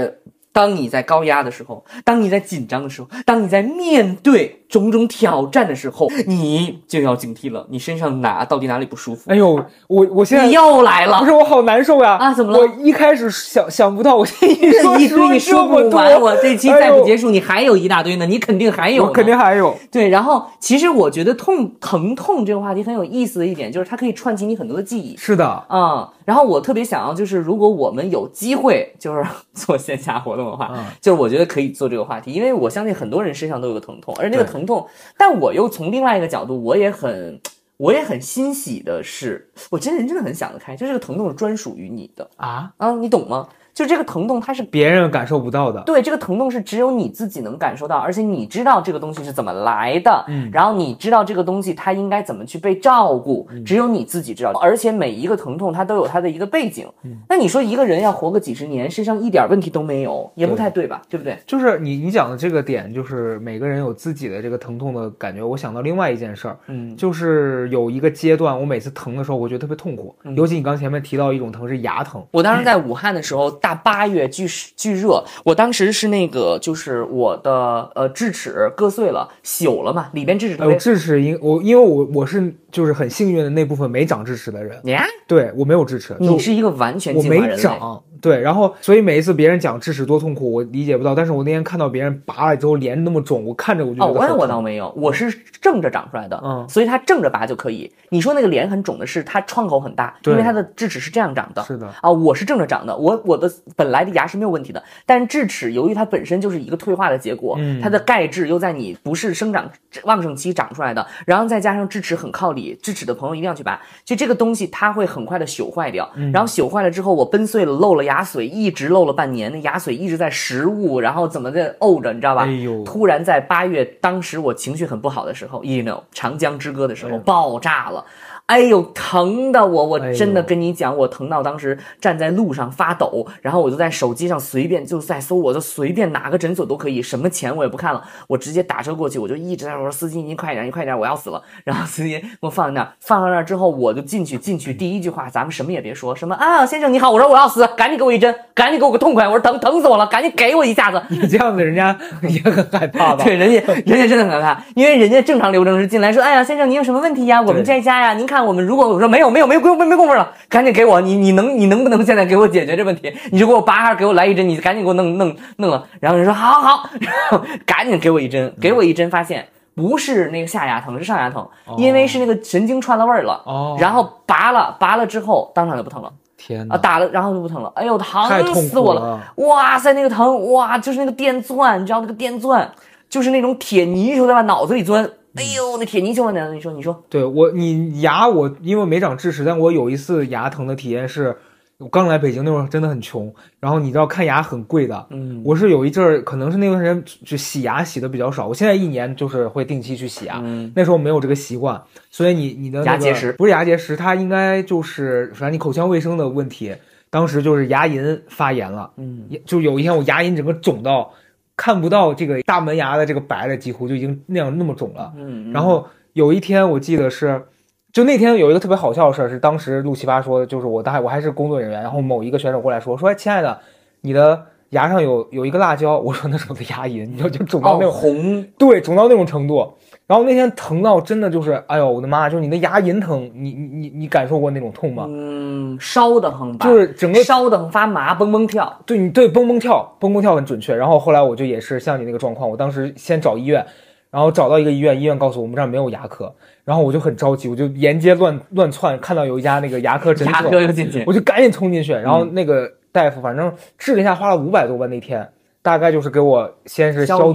[0.51, 9.29] 当你在高压的时候，当你在紧张的时候，当你在面对种种挑战的时候，你就要警惕了，你身上哪到底哪里不舒服？
[9.29, 12.17] 哎呦，我我现在你又来了不是，我好难受呀！
[12.17, 19.75] 啊怎么了我一开始想想不到，我这一说一堆你说不完，我这期再不结束，你还有一大堆呢，你肯定还有，我肯定还有。
[19.91, 20.09] 对。
[20.09, 25.15] 然后，其实我觉得痛疼痛这个话题很有意思的一点，就是它可以串起你很多的记忆。
[25.17, 34.87] 是的，啊、然后我特别想要，就是如果我们有机会，就是做线下活动的话，嗯就是我觉得可以做这个话题，因为我相信很多人身上都有个疼痛，而那个对疼痛，
[35.17, 37.39] 但我又从另外一个角度，我也很，
[37.77, 42.29] 我也很欣喜的是，我真人真的很想得开，就这个疼痛是专属于你的。
[42.37, 43.49] 啊，啊，你懂吗？
[43.77, 45.79] 就这个疼痛它是别人感受不到的。
[45.81, 54.51] 对，这个疼痛是只有你自己能感受到，而且你知道这个东西是怎么来的，嗯，然后你知道这个东西它应该怎么去被照顾，只有你自己知道。
[54.59, 56.87] 而且每一个疼痛它都有它的一个背景，
[57.29, 61.03] 那你说一个人要活个几十年，身上一点问题都没有，也不太对吧？
[61.07, 61.37] 对不对？
[61.45, 65.43] 就是你你讲的这个点，就是每个人有自己的这个疼痛的感觉。
[65.43, 72.25] 我想到另外一件事儿，嗯，就是有一个阶段，我每次疼的时候，我觉得特别痛苦，尤其你刚前面提到一种疼是牙疼。
[72.31, 74.47] 我当时在武汉的时候，大八月巨
[74.77, 80.77] 巨热，我当时是那个就是我的呃智齿割碎了，朽了嘛，里边智齿特别。
[80.77, 88.03] 智齿因我因为我我是就是很幸运的那部分没长智齿的人，呀，对我没有智齿，你是一个完全我没长。
[88.19, 91.13] 对，然后所以每一次别人讲智齿多痛苦，我理解不到。
[91.13, 97.91] 但是我那天看到别人拔了之后脸那么肿，我看着我就哦，我我倒没有，我是正着长出来的，嗯，所以它正着拔就可以。
[98.09, 109.69] 你说那个脸很肿的是它创口很大，因为它的智齿是这样长的，是的啊，我是正着长的，我我的本来的牙是没有问题的，但是智齿由于它本身就是一个退化的结果，它的钙质又在你不是生长
[110.05, 118.87] 旺盛期长出来的，然后再加上智齿很靠里，智齿的朋友一定要去拔，就这个东西它会很快的朽坏掉，然后朽坏了之后我崩碎了漏了牙髓一直。
[118.87, 122.45] 漏了半年，那牙髓一直在食物，然后怎么的沤着，你知道吧？
[122.45, 122.83] 哎呦！
[122.85, 127.99] 突然在八月，当时我情绪很不好的时候，you know，长江之歌的时候爆炸了。
[128.07, 141.41] 哎呦，疼的我，我真的跟你讲，我疼到当时站在路上发抖，然后我就在手机上随便就在搜，我就随便哪个诊所都可以，什么钱我也不看了，我直接打车过去，我就一直在说司机您快点，您快点，我要死了。
[141.65, 151.01] 然后司机给我放在那儿，放到那儿之后，我就进去，进去第一句话，咱们什么也别说，什么啊，先生你好，我说我要死，赶紧给我一针，赶紧给我个痛快，我说疼疼死我了，赶紧给我一下子。
[151.09, 153.25] 你这样子，人家 也很害怕吧？
[153.25, 157.41] 对，人家人家真的很害怕，因为人家正常流程是进来说，哎呀，先生您有什么问题呀？
[157.41, 159.17] 我们这家呀，您看我们如果我说没。
[159.17, 163.13] 有没有没有没没工夫了，赶紧给我你你能你能不能现在给我解决这问题？
[163.29, 164.47] 你就给我拔给我来一针？
[164.47, 165.83] 你赶紧给我弄弄弄了。
[165.99, 171.45] 然后人说好好，然后赶紧给我一针，给我一针，发现不是那个下牙疼，是上牙疼，
[171.77, 173.41] 因为是那个神经串了味儿了。
[173.45, 176.09] 哦，然后拔了拔了之后，当场就不疼了。
[176.37, 177.69] 天啊，打了然后就不疼了。
[177.75, 179.19] 哎呦，疼死我了！
[179.37, 182.71] 哇塞，那个疼哇，就是那个电钻，你知道那个电钻，
[183.09, 185.09] 就是那种铁泥球在往脑子里钻。
[185.37, 186.51] 哎呦，那铁泥鳅呢？
[186.53, 191.37] 你说，你说，对我，你牙我因为没长智齿，但我有一次牙疼的体验是，
[191.77, 200.41] 我刚来北京那会儿真的很穷，然后你知道看牙很贵的，嗯，我是有一阵儿可能是那段时间就洗牙洗的比较少，我现在一年就是会定期去洗牙，
[200.73, 201.79] 那时候没有这个习惯，
[202.09, 206.73] 所以你你的牙结石不是牙结石，它应该就是反正你口腔卫生的问题，
[207.09, 211.13] 当时就是牙龈发炎了，嗯，就有一天我牙龈整个肿到。
[211.57, 215.11] 看不到这个大门牙的这个白的，几乎就已经那样那么肿了。
[215.17, 217.43] 嗯，然后有一天我记得是，
[217.91, 223.59] 就那天有一个特别好笑的事儿，是当时录奇葩说，就是我当我还是工作人员，然后某一个选手过来说说，亲爱的，
[224.01, 229.73] 你的牙上有有一个辣椒，我说那是我的牙龈，你知道就肿到那种红，对，肿到那种程度。
[230.07, 232.29] 然后那天疼到真的就是，哎呦我的妈！
[232.29, 235.05] 就是你的牙龈疼，你你你你感受过那种痛吗？
[235.09, 238.73] 嗯，烧的很，就是整个烧的很发麻，蹦蹦跳。
[238.85, 240.73] 对，你对蹦蹦跳，蹦蹦跳很准确。
[240.73, 243.65] 然后后来我就也是像你那个状况，我当时先找医院，
[244.09, 246.33] 然后找到一个医院，医院告诉我们这儿没有牙科，
[246.63, 255.27] 然后我就很着急，我就沿街乱乱窜，看到有一家那个牙科诊所，牙科就进去，我就赶紧冲进去，然后那个大夫反正治了一下，花了五百多吧那天。
[255.67, 257.33] 大概就是给我先是消毒，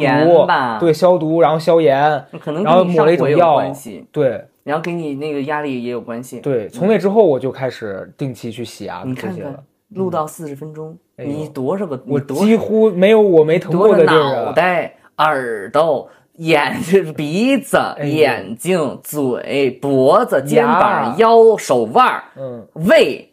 [0.81, 3.63] 对消毒，然后消炎，可能然后抹了一种药，
[4.11, 6.41] 对，然后给你那个压力也有关系。
[6.41, 9.03] 对，从那之后我就开始定期去洗牙。
[9.05, 9.55] 你看看，
[9.91, 12.03] 录到四十分钟，你多少个？
[12.07, 14.47] 我几乎没有我没疼过的地儿。
[14.47, 16.09] 脑袋、耳朵、
[16.39, 23.29] 眼 睛、鼻子、眼睛、嘴、脖子、肩膀、腰、手腕、嗯，胃。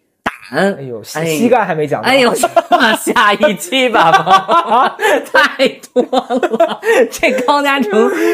[0.51, 2.01] 哎呦，膝盖还没讲。
[2.01, 2.33] 哎呦，
[2.97, 4.11] 下一期吧，
[5.31, 6.79] 太多了。
[7.11, 7.91] 这高嘉诚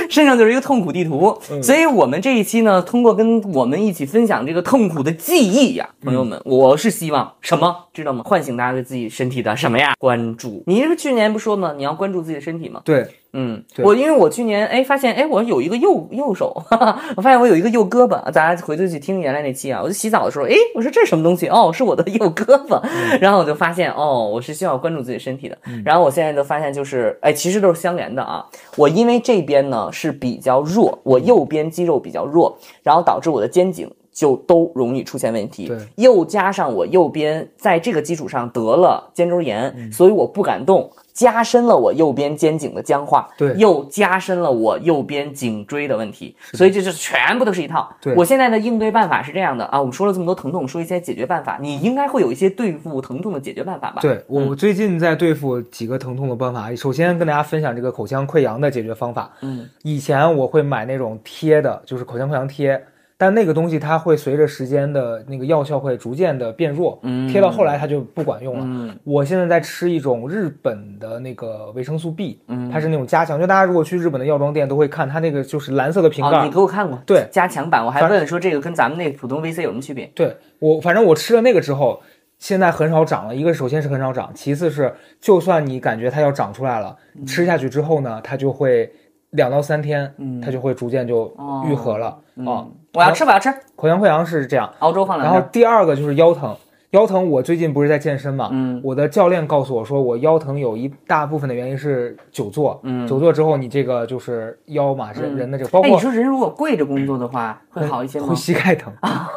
[0.10, 8.24] 身上就是一个痛苦地图，所以我们这一期呢，通过跟我们一起分享这个痛苦的记忆呀，朋友们，我是希望什么，知道吗？
[8.26, 9.94] 唤醒大家对自己身体的什么呀？
[10.00, 10.64] 关注。
[10.68, 11.74] 你是去年不说吗？
[11.76, 12.82] 你要关注自己的身体吗？
[12.86, 13.06] 对。
[13.38, 21.48] 嗯，我因为我去年哎发现哎我有一个右右手，哈哈，我发现我有一个右胳膊，大家回头去听原来那期啊，我就洗澡的时候哎我说这是什么东西？
[21.50, 22.82] 哦是我的右胳膊，
[23.20, 28.46] 然后我就发现哦我是需要关注自己身体的，然后我现在就发现就是哎其实都是相连的啊，
[28.78, 40.90] 我因为这边呢是比较弱，我右边肌肉比较弱，然后导致我的肩颈就都容易出现问题，又加上我右边在这个基础上得了肩周炎，所以我不敢动。
[41.16, 43.56] 加深了我右边肩颈的僵化，对。
[43.56, 47.90] 又加深了我右边颈椎的问题，所以这就是全部都是一套。
[48.02, 48.14] 对。
[48.16, 49.64] 我现在的应对办法是这样的。
[49.68, 54.02] 啊，我们说了这么多疼痛，说一些解决办法，你应该会有一些对付疼痛的解决办法吧？
[54.02, 59.32] 对我最近在对付几个疼痛的办法，首先跟大家分享这个口腔溃疡的解决方法。
[59.40, 62.84] 嗯，以前我会买那种贴的，就是口腔溃疡贴，
[63.18, 68.66] 但那个东西它会随着时间的那个药效会逐渐的变弱，嗯贴到后来它就不管用了。
[68.68, 76.40] 嗯我现在在吃一种日本的那个维生素 B，嗯它是那种加强，就大家如果去日本的药妆店都会看它那个就是蓝色的瓶盖。
[76.40, 80.12] 哦，你给我看过，对加强版，我还反问说这个跟咱们那普通 VC 有什么区别？
[80.14, 82.02] 对我，反正我吃了那个之后，
[82.38, 83.36] 现在很少长了。
[83.36, 88.92] 一个首先是很少长，其次是就算你感觉它要长出来了，嗯吃下去之后呢，它就会
[89.32, 91.34] 两到三天，嗯它就会逐渐就
[91.66, 95.48] 愈合了啊、嗯，我要吃，我要吃，口腔溃疡是这样，熬粥放两然后。
[95.52, 96.56] 第二个就是腰疼。
[96.92, 108.36] 腰疼，我最近不是在健身嘛，嗯我的教练告诉我说，我腰疼有一大部分的原因是久坐，嗯久坐之后你这个就是腰嘛，人、嗯人的这个，包哎，括你说人如果跪着工作的话，会好一些吗会？
[108.36, 108.94] 膝盖疼，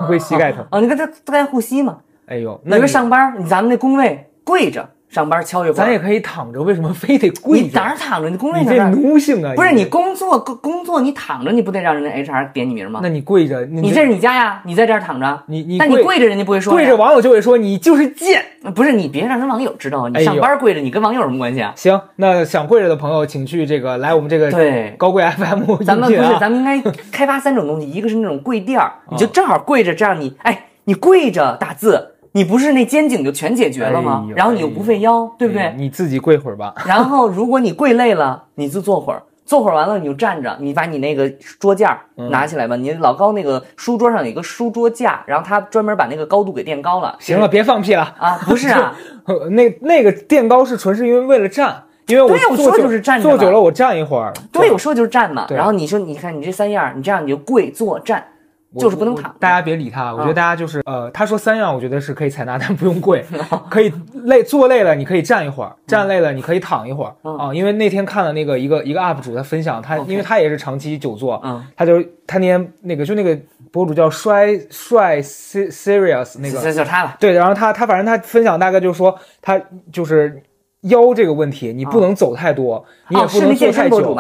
[0.07, 0.65] 会膝盖疼。
[0.71, 1.99] 哦，你看他他该护膝嘛。
[2.27, 7.81] 哎呦，那有个上班，你咱们那工位跪着上班敲一会儿，咱也可以躺着，为什么非得跪着你着？
[7.81, 8.29] 哪儿躺着？
[8.29, 9.55] 你工位你这奴性啊！
[9.57, 13.09] 不是你工作工工作，你躺着，你不得让人家 HR 点你名吗那？
[13.09, 16.77] 你跪着，你你这是你家呀，你在这儿躺着，你你但你跪跪着人家不会说呀。
[16.77, 18.43] 跪着，网友就会说你就是贱。
[18.75, 21.73] 不是你别让人网友知道，你上班跪着，你跟网友有什么关系啊？
[21.75, 26.39] 行，那想跪着的朋友，请去这个来我们这个对高贵 FM 咱们不是。
[26.39, 34.35] 咱们应该开发三种东西，一个是那种跪垫儿，你就正好跪着，这样你哎，你跪着打字，你不是那肩颈就全解决了吗哎？
[34.37, 35.63] 然后你又不费腰，对不对？
[35.63, 36.75] 哎你自己跪会儿吧。
[36.87, 41.99] 然后如果你跪累了，你就坐会儿，坐会儿完了你就站着，你把你那个桌架
[42.31, 42.77] 拿起来吧。
[42.77, 47.17] 你老高那个书桌上有一个书桌架，然后他专门把那个高度给垫高了。
[47.19, 48.15] 行了，别放屁了。
[48.19, 48.95] 啊，不是啊，
[49.27, 54.33] 呃 那那个垫高是纯是因为为了站，因为我坐久就是站着坐久了我站一会儿。
[54.53, 55.47] 对，我说的就是站嘛。
[55.51, 58.38] 然后你说，你看你这三样，你这样你就跪坐站，我
[58.77, 59.35] 就是不能躺。
[59.39, 63.25] 大家别理他，我觉得啊大家就是呃，他说三样，我觉得是可以采纳，但不用跪，
[63.71, 63.93] 可以
[64.25, 67.55] 累坐累了，你可以站一会儿，站累了你可以躺一会儿嗯啊。
[67.55, 73.39] 因为那天看了那个一个一个 UP 主他分享，他因为他也是长期久坐，嗯，他就他那天那个就那个
[73.73, 77.17] 博主叫帅帅 Se- serious 那个就他了。
[77.19, 79.61] 对，然后他他反正他分享大概就是说他
[79.93, 80.43] 就是。
[80.83, 84.15] 腰这个问题，你不能走太多，你也哦不能坐太久。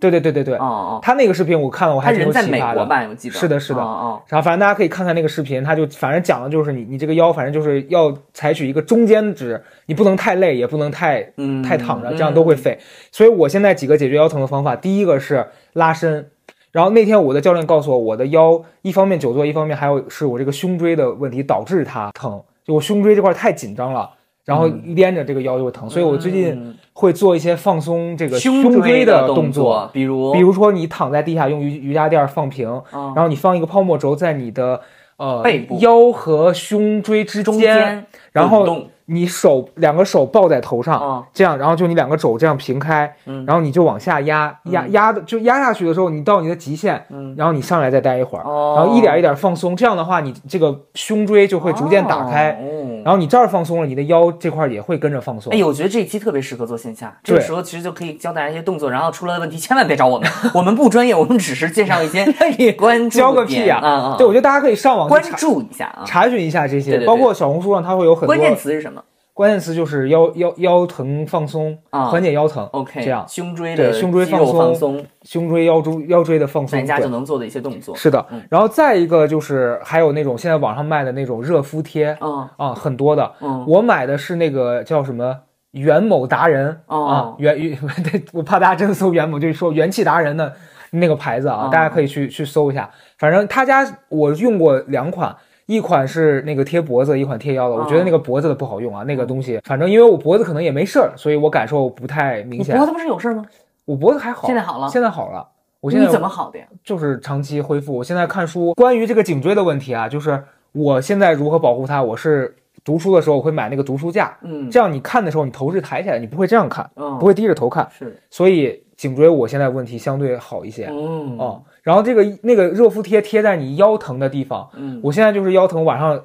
[0.00, 2.74] 对对对对对对，哦哦，他那个视频我看了，我还挺有人在美启发的。
[2.74, 3.06] 国吧？
[3.08, 3.34] 我记得。
[3.34, 12.78] 是的是的哦哦，然后反正大家可以看看那个视频，他就反正讲的就是你你这个腰，反正就是要采取一个中间值，你不能太累，也不能太嗯，太躺着，这样都会废。
[13.12, 16.28] 所以我现在几个解决腰疼的方法，第一个是拉伸。
[16.70, 24.10] 然后那天我的教练告诉我，我的腰一方面久坐，一方面还有是我这个胸椎的问题导致它疼，就我胸椎这块太紧张了，
[24.48, 25.88] 然后连着这个腰就会疼。
[25.88, 26.74] 所以我最近嗯。
[26.98, 33.12] 会做一些放松这个胸椎的动作，比如比如说你躺在地下用瑜瑜伽垫放平，嗯。
[33.14, 34.80] 然后你放一个泡沫轴在你的
[35.16, 35.78] 呃背部。
[35.78, 38.66] 腰和胸椎之中间，然后
[39.04, 41.24] 你手两个手抱在头上，嗯。
[41.32, 43.46] 这样，然后就你两个肘这样平开，嗯。
[43.46, 47.32] 然后你就往下压，压压的就压下去的时候，你到你的极限，嗯。
[47.38, 48.74] 然后你上来再待一会儿，哦。
[48.76, 52.60] 然后一点一点放松，这样的话，你这个胸椎就会逐渐打开，
[52.98, 55.52] 哦然后你这儿放松了，你的腰这块也会跟着放松。
[55.52, 62.24] 哎呦，我觉得这一期特别适合做线下，这个时候其实就可以教大家一些动作，然后出了问题千万别找我们， 我们不专业，我们只是介绍一些
[62.58, 64.14] 你 关注教个屁啊啊！
[64.18, 67.06] 对，我觉得大家可以上网关注一下啊，查询一下这些，对对对。
[67.06, 69.02] 包括小红书上它会有很多关键词是什么
[69.38, 72.68] 关键词就是腰腰腰疼放松，啊缓解腰疼。
[72.72, 77.94] ？OK，这样胸椎的胸椎放松松，胸椎腰椎腰椎的放松，在家就能做的一些动作。
[77.94, 78.42] 是的嗯。
[78.50, 83.32] 然后再一个就是还有那种现在网上卖的那种热敷贴啊啊，很多的。
[83.40, 85.38] 嗯我买的是那个叫什么
[85.70, 87.78] 元某达人哦啊，元元，
[88.10, 90.52] 对我怕大家真的搜元某，就是说元气达人的
[90.90, 92.90] 那个牌子啊，哦大家可以去去搜一下。
[93.16, 95.36] 反正他家我用过两款。
[95.68, 97.76] 一款是那个贴脖子，一款贴腰的。
[97.76, 102.86] 我觉得那个脖子的不好用啊，那个东西，反正因为我脖子可能也没事儿，所以我感受不太明显你脖。
[102.86, 103.44] 子不是有事儿吗？
[103.84, 105.46] 我脖子还好，现在好了现在好了。
[105.80, 106.66] 我现在你怎么好的呀？
[106.82, 107.94] 就是长期恢复。
[107.94, 110.42] 我现在看书，关于这个颈椎的问题啊，就是
[110.72, 120.88] 我现在如何保护它，我是读书的时候我会买那个读书架，嗯这样你看的时候你头是抬起来，你不会这样看，嗯不会低着头看，是所以颈椎我现在问题相对好一些。
[120.90, 126.24] 嗯哦，然后这个那个热敷贴贴在你腰疼的地方，嗯我现在就是腰疼，晚上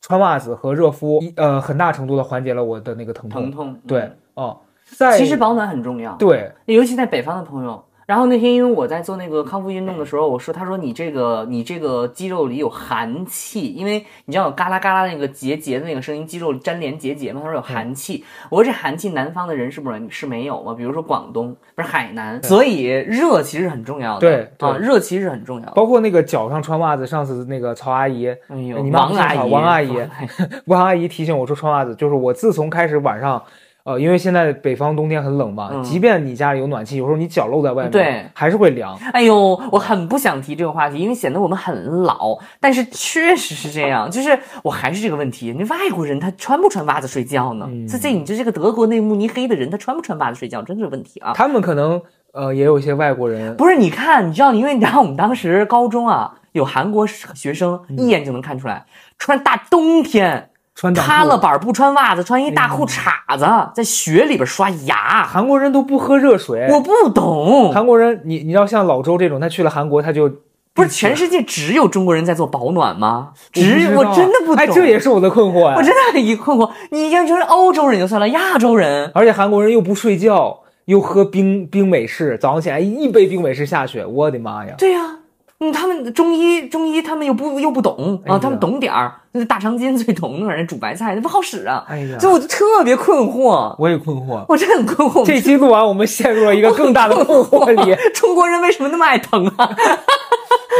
[0.00, 3.42] 穿袜子和热敷，一呃，很大程度的缓解了我的那个疼痛。
[3.42, 4.58] 疼痛对嗯，哦，
[4.96, 6.14] 在其实保暖很重要。
[6.16, 18.24] 对尤其在北方的朋友，然后那天因为我在做那个康复运动的时候，我说，他说你这个你这个肌肉里有寒气，因为你知道有嘎啦嘎啦那个结节的那个声音，肌肉粘连结节嘛，他说有寒气。
[18.50, 20.74] 我说这寒气南方的人是不是是没有吗？
[20.74, 24.20] 比如说广东不是海南，所以热其实很重要的。
[24.20, 25.70] 对对啊，热其实很重要。
[25.72, 29.96] 包括那个脚上穿袜子，上次那个曹阿姨，哎呦，你王阿姨，王阿姨，
[30.66, 33.42] 王阿姨提醒我说穿袜子，就是我自从开始晚上。
[33.84, 38.96] 呃，因为现在北方冬天很冷嘛，嗯即便你家里有暖气，有时候你脚露在外面，对，还是会凉。
[39.12, 42.38] 哎呦，我很不想提这个话题，因为显得我们很老。
[42.60, 47.66] 但是确实是这样，就是我还是这个问题，那外国人他穿不穿袜子睡觉呢？
[47.68, 51.32] 嗯这这，你就这个德国内慕尼黑的人，他穿不穿袜子睡觉，真的是问题啊！
[51.34, 52.00] 他们可能
[52.32, 58.86] 呃也有一些外国人，不是，你看，你知道，因为你知道我们当时高中啊，有韩国学生，一眼就能看出来，
[59.18, 65.24] 穿大冬天穿塌了板不穿袜子，穿一大裤衩子，在雪里边刷牙。
[65.24, 66.66] 韩国人都不喝热水。
[66.70, 70.30] 我不懂，韩国人，你你要像老周这种，他去了韩国他就
[70.74, 73.32] 不是全世界只有中国人在做保暖吗？
[73.52, 75.74] 只我我真的不懂，哎，这也是我的困惑哎。
[75.76, 76.70] 我真的很疑困惑。
[76.90, 84.74] 你要就是欧洲人就算了，亚洲人而且韩国人又不睡觉，又喝冰冰美式，早上起来一杯冰美式下去，我的妈呀！
[84.78, 85.18] 对呀、
[85.62, 94.44] 嗯，他们中医中医他们又不又不懂啊，他们懂点儿，那大肠筋最懂，那玩意儿煮白菜那不好使啊，哎呀所以我就特别困惑，我也困惑。
[94.48, 95.24] 我真的很困惑。
[95.24, 97.96] 这期录完，我们陷入了一个更大的困惑里。
[98.12, 99.70] 中国人为什么那么爱疼啊？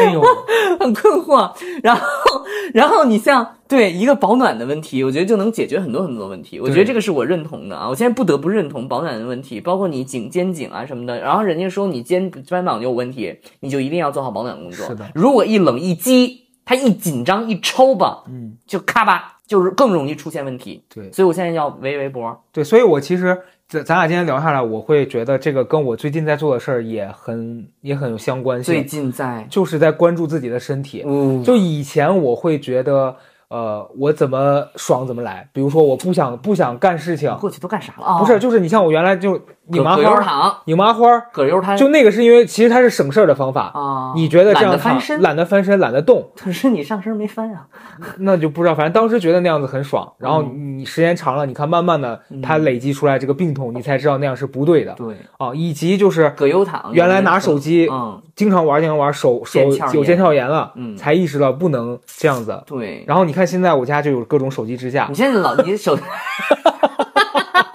[0.01, 0.23] 哎呦，
[0.81, 1.51] 很困惑。
[1.83, 2.03] 然后，
[2.73, 6.61] 然后你像对一个保暖的问题，我觉得就能解决很多很多问题。
[6.61, 7.89] 我觉得这个是我认同的啊。
[7.89, 11.19] 我现在不得不认同保暖的问题，包括你颈肩颈啊什么的。
[11.21, 14.87] 然后人家说你肩肩膀有问题，你就一定要做好保暖工作。
[14.87, 20.85] 是的如果一冷一激，它一紧张一抽吧，嗯，就咔吧，就是更容易出现问题。
[20.95, 22.45] 对所以我现在要围围脖。
[22.53, 23.37] 对，所以我其实
[23.73, 31.03] 咱咱俩今天聊下来，我会觉得这个跟我最近在做的事儿也很也很有相关性最，近在，就是在关注自己的身体。
[31.07, 33.17] 嗯，就以前我会觉得，
[33.49, 38.19] 呃，我怎么爽怎么来，比如说我不想不想干事情，过去都干啥了啊？
[38.19, 39.41] 不是，就是你像我原来就
[39.73, 43.71] 拧麻花，躺，拧麻花，葛优瘫就那个是因为其实它是省事儿的方法。
[43.75, 47.67] 啊，你觉得这样翻身，懒得翻身，懒得动，可是你上身没翻啊。
[48.19, 48.75] 那就不知道。
[48.75, 55.53] 反正当时觉得那样子很爽，然后嗯你时间长了，你看慢慢的它累积出来这个病痛，你才知道那样是不对的对，啊。
[55.55, 62.63] 以及就是葛优躺原来拿手机嗯，经常玩，经常玩，手手有腱鞘炎了，嗯才意识到不能这样子。
[62.67, 63.05] 对。
[63.07, 65.97] 然后你看现在我家就有各种手机支架你，现在老你手，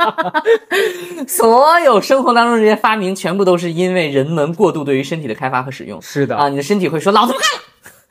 [1.27, 6.35] 所有生活当中这些发明，全部都是因为人们过度对于身体的开发和使用是的。
[6.35, 6.49] 啊！
[6.49, 7.59] 你的身体会说老子不干了，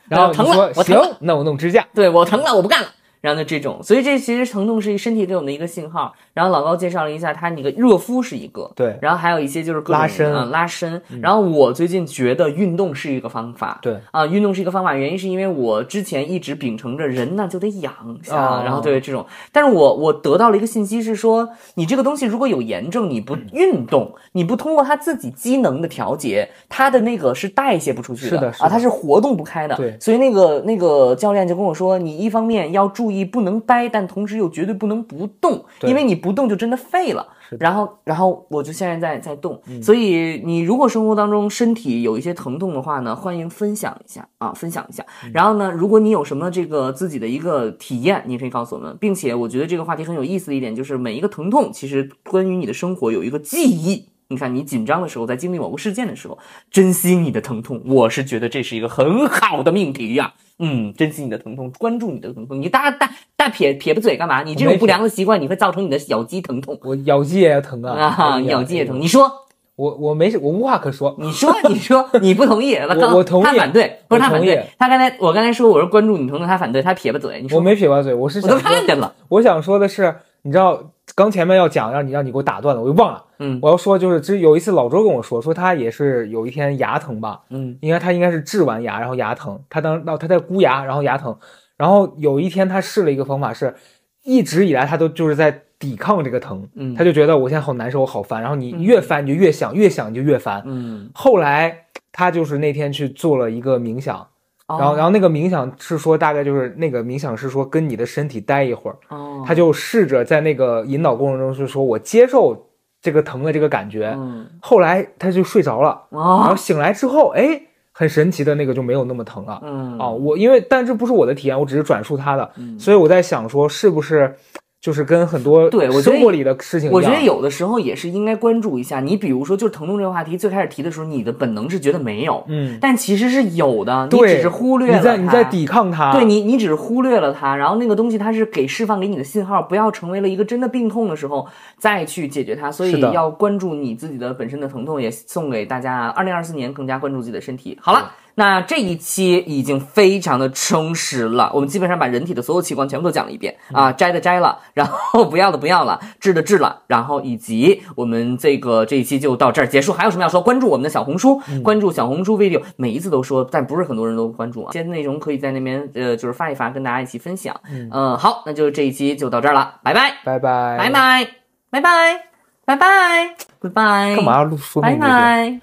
[0.08, 1.86] 然后疼了我疼那我弄支架。
[1.94, 2.88] 对我疼了，我不干了。
[3.20, 6.14] 然后呢，这种，所以这其实疼痛是一身体给我们的一个信号。
[6.36, 8.94] 然后老高介绍了一下，他那个热敷是一个，对。
[9.00, 10.30] 然后还有一些就是拉伸。
[10.30, 11.00] 嗯啊拉伸。
[11.22, 13.96] 然后我最近觉得运动是一个方法，对。
[14.10, 17.90] 啊，运动是一个方法，原因是因为我之前一直秉承着人呢就得养
[18.22, 18.62] 下，哦。
[18.62, 29.74] 然后对这种，但是我我得到了一个信息是说，你这个东西如果有炎症，你嗯不运动，你不通过它自己机能的调节，它的那个是代谢不出去的是的它是活动不开的。
[29.76, 29.96] 对。
[29.98, 37.26] 所以那个那个教练就跟我说，你一方面要注意不能掰，但同时又绝对不能不动，因为你不动就真的废了。
[37.60, 45.06] 然后，然后我就现在在在动，所以你如果生活当中身体有一些疼痛的话呢，欢迎分享一下啊，分享一下。
[45.24, 54.08] 嗯然后呢，如果你有什么这个自己的一个体验，你也可以告诉我们，并且我觉得这个话题很有意思的一点就是，每一个疼痛其实关于你的生活有一个记忆。
[54.28, 56.36] 你看，你紧张的时候，在经历某个事件的时候，
[56.70, 62.60] 珍惜你的疼痛，我是觉得这是一个很好的命题呀、嗯，珍惜你的疼痛，关注你的疼痛。
[62.60, 64.42] 你大大大撇撇不嘴干嘛？
[64.42, 69.00] 你这种不良的习惯，你会造成你的咬肌疼痛我咬肌也疼啊，啊，咬肌也疼。
[69.00, 69.30] 你说，
[69.76, 71.14] 我我没事，我无话可说。
[71.20, 72.74] 你说，你说，你不同意？
[72.82, 74.66] 我我同意他反对，不是他反对。
[74.76, 77.40] 他刚才我刚才说我是关注你疼痛，他反对，他撇巴嘴。
[77.42, 79.14] 你说我没撇巴嘴，我是我都，看见了。
[79.28, 80.16] 我想说的是，
[80.46, 83.24] 你知道刚前面要讲让你让你给我打断了，我又忘了。
[83.40, 91.36] 嗯我要说就是，这有一次老周跟我说，说他也是有一天牙疼吧，嗯应该他应该是治完牙，然后牙疼，他当那他在箍牙，然后牙疼，
[91.76, 93.74] 然后有一天他试了一个方法是，
[94.22, 100.62] 一直以来他都就是在抵抗这个疼，嗯他就觉得我现在好难受，我好烦，然后你越烦你就越想，越想你就越烦。
[100.64, 104.26] 嗯，后来他就是那天去做了一个冥想，
[104.68, 112.68] 然然后然后那个冥想是说大概就是那个冥想是说跟你的身体待一会儿，哦，他就试着在那个引导过程中是说我接受
[113.00, 117.60] 这个疼的这个感觉，嗯后来他就睡着了，然后哦醒来之后，哎，
[117.92, 119.60] 很神奇的那个就没有那么疼了。
[119.62, 124.34] 嗯啊，我因为但这不是我的体验，我只是转述他的，嗯所以我在想说，是不是
[124.80, 126.90] 就是跟很多对生活里的事情。
[126.92, 129.00] 我觉得有的时候也是应该关注一下。
[129.00, 141.46] 你比如说，就是疼痛这个话题，最开始提的时候，你的本能是觉得没有，嗯，但其实是有的，你，只是忽略了你在你在它抵抗它，对你，你只是忽略了它，然后那个东西它是给释放给你的信号，不要成为了一个真的病痛的时候
[141.78, 142.70] 再去解决它。
[142.70, 147.76] 所以要关注你自己的本身的疼痛，也送给大家，二零二四年更加关注自己的身体。
[147.80, 148.12] 好了。
[148.38, 159.92] 那这一期已经非常的充实了，我们基本上把人体的所有器官全部都讲了一遍啊，摘的摘了，然后不要的不要了，治的治了，然后以及我们这个这一期就到这儿结束。
[159.92, 160.42] 还有什么要说？
[160.42, 164.70] 关注我们的小红书，关注小红书 video，每一次都说，但不是很多人都关注啊。
[164.70, 167.58] 这些内容可以在那边呃，就是发一发，跟大家一起分享。
[167.90, 171.28] 嗯、好，那就这一期就到这儿了，拜拜，拜拜拜拜，
[171.70, 172.20] 拜拜，
[172.66, 174.98] 拜拜，拜拜，干嘛要录说那拜？
[174.98, 175.60] 拜。